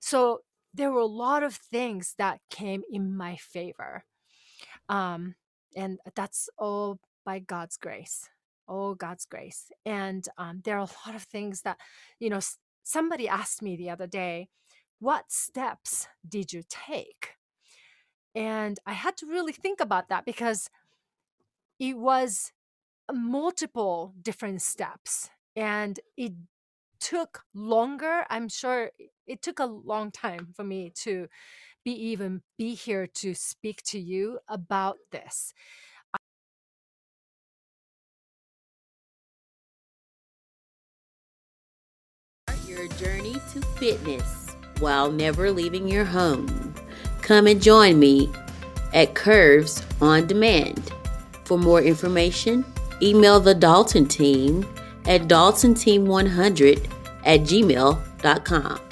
so 0.00 0.40
there 0.74 0.92
were 0.92 1.00
a 1.00 1.06
lot 1.06 1.42
of 1.42 1.54
things 1.54 2.14
that 2.18 2.40
came 2.50 2.82
in 2.92 3.16
my 3.16 3.36
favor 3.36 4.04
um, 4.88 5.36
and 5.76 5.98
that's 6.14 6.48
all 6.58 6.98
by 7.24 7.38
God's 7.38 7.76
grace. 7.76 8.28
Oh, 8.68 8.94
God's 8.94 9.26
grace. 9.26 9.70
And 9.84 10.26
um, 10.38 10.60
there 10.64 10.76
are 10.76 10.86
a 10.86 11.08
lot 11.08 11.16
of 11.16 11.22
things 11.24 11.62
that, 11.62 11.78
you 12.18 12.30
know, 12.30 12.40
somebody 12.82 13.28
asked 13.28 13.62
me 13.62 13.76
the 13.76 13.90
other 13.90 14.06
day, 14.06 14.48
what 15.00 15.30
steps 15.30 16.08
did 16.28 16.52
you 16.52 16.62
take? 16.68 17.30
And 18.34 18.78
I 18.86 18.92
had 18.92 19.16
to 19.18 19.26
really 19.26 19.52
think 19.52 19.80
about 19.80 20.08
that 20.08 20.24
because 20.24 20.68
it 21.78 21.96
was 21.96 22.52
multiple 23.12 24.14
different 24.20 24.62
steps 24.62 25.30
and 25.54 26.00
it 26.16 26.32
took 27.00 27.42
longer. 27.54 28.24
I'm 28.30 28.48
sure 28.48 28.90
it 29.26 29.42
took 29.42 29.58
a 29.58 29.66
long 29.66 30.10
time 30.10 30.48
for 30.54 30.64
me 30.64 30.90
to 31.02 31.28
be 31.84 31.92
even 31.92 32.42
be 32.56 32.74
here 32.74 33.06
to 33.06 33.34
speak 33.34 33.82
to 33.84 34.00
you 34.00 34.38
about 34.48 34.96
this. 35.12 35.52
Your 42.66 42.88
journey 42.88 43.34
to 43.52 43.60
fitness 43.78 44.56
while 44.80 45.12
never 45.12 45.52
leaving 45.52 45.86
your 45.86 46.04
home. 46.04 46.63
Come 47.24 47.46
and 47.46 47.60
join 47.60 47.98
me 47.98 48.30
at 48.92 49.14
Curves 49.14 49.82
on 50.02 50.26
Demand. 50.26 50.92
For 51.44 51.58
more 51.58 51.80
information, 51.80 52.66
email 53.00 53.40
the 53.40 53.54
Dalton 53.54 54.06
team 54.06 54.66
at 55.06 55.22
daltonteam100 55.22 56.90
at 57.24 57.40
gmail.com. 57.40 58.83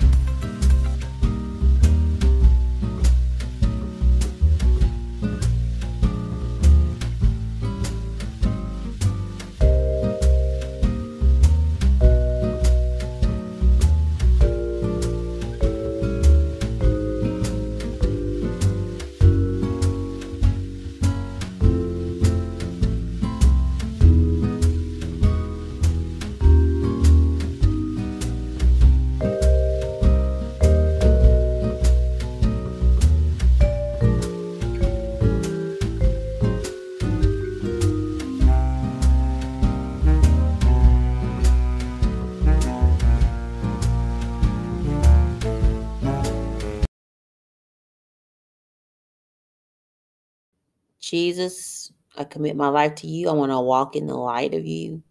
Jesus, 51.12 51.92
I 52.16 52.24
commit 52.24 52.56
my 52.56 52.68
life 52.68 52.94
to 52.94 53.06
you. 53.06 53.28
I 53.28 53.32
want 53.32 53.52
to 53.52 53.60
walk 53.60 53.96
in 53.96 54.06
the 54.06 54.16
light 54.16 54.54
of 54.54 54.66
you. 54.66 55.02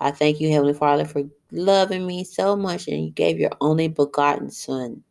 I 0.00 0.10
thank 0.10 0.40
you, 0.40 0.50
Heavenly 0.50 0.74
Father, 0.74 1.04
for 1.04 1.22
loving 1.52 2.08
me 2.08 2.24
so 2.24 2.56
much, 2.56 2.88
and 2.88 3.04
you 3.04 3.12
gave 3.12 3.38
your 3.38 3.52
only 3.60 3.86
begotten 3.86 4.50
Son 4.50 5.04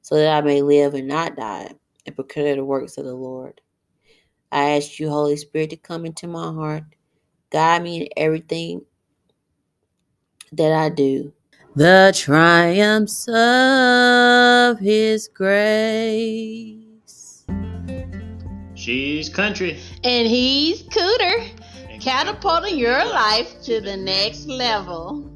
so 0.00 0.14
that 0.14 0.34
I 0.34 0.40
may 0.40 0.62
live 0.62 0.94
and 0.94 1.06
not 1.06 1.36
die 1.36 1.74
and 2.06 2.16
proclaim 2.16 2.56
the 2.56 2.64
works 2.64 2.96
of 2.96 3.04
the 3.04 3.12
Lord. 3.12 3.60
I 4.50 4.76
ask 4.76 4.98
you, 4.98 5.10
Holy 5.10 5.36
Spirit, 5.36 5.68
to 5.70 5.76
come 5.76 6.06
into 6.06 6.26
my 6.26 6.50
heart, 6.50 6.84
guide 7.50 7.82
me 7.82 8.00
in 8.00 8.08
everything 8.16 8.86
that 10.52 10.72
I 10.72 10.88
do. 10.88 11.34
The 11.76 12.14
triumphs 12.16 13.28
of 13.28 14.78
His 14.78 15.28
grace. 15.28 16.81
She's 18.82 19.28
country. 19.28 19.78
And 20.02 20.26
he's 20.26 20.82
Cooter, 20.82 21.48
catapulting 22.00 22.76
your 22.76 22.98
life 23.04 23.62
to 23.62 23.80
the 23.80 23.96
next 23.96 24.48
level. 24.48 25.31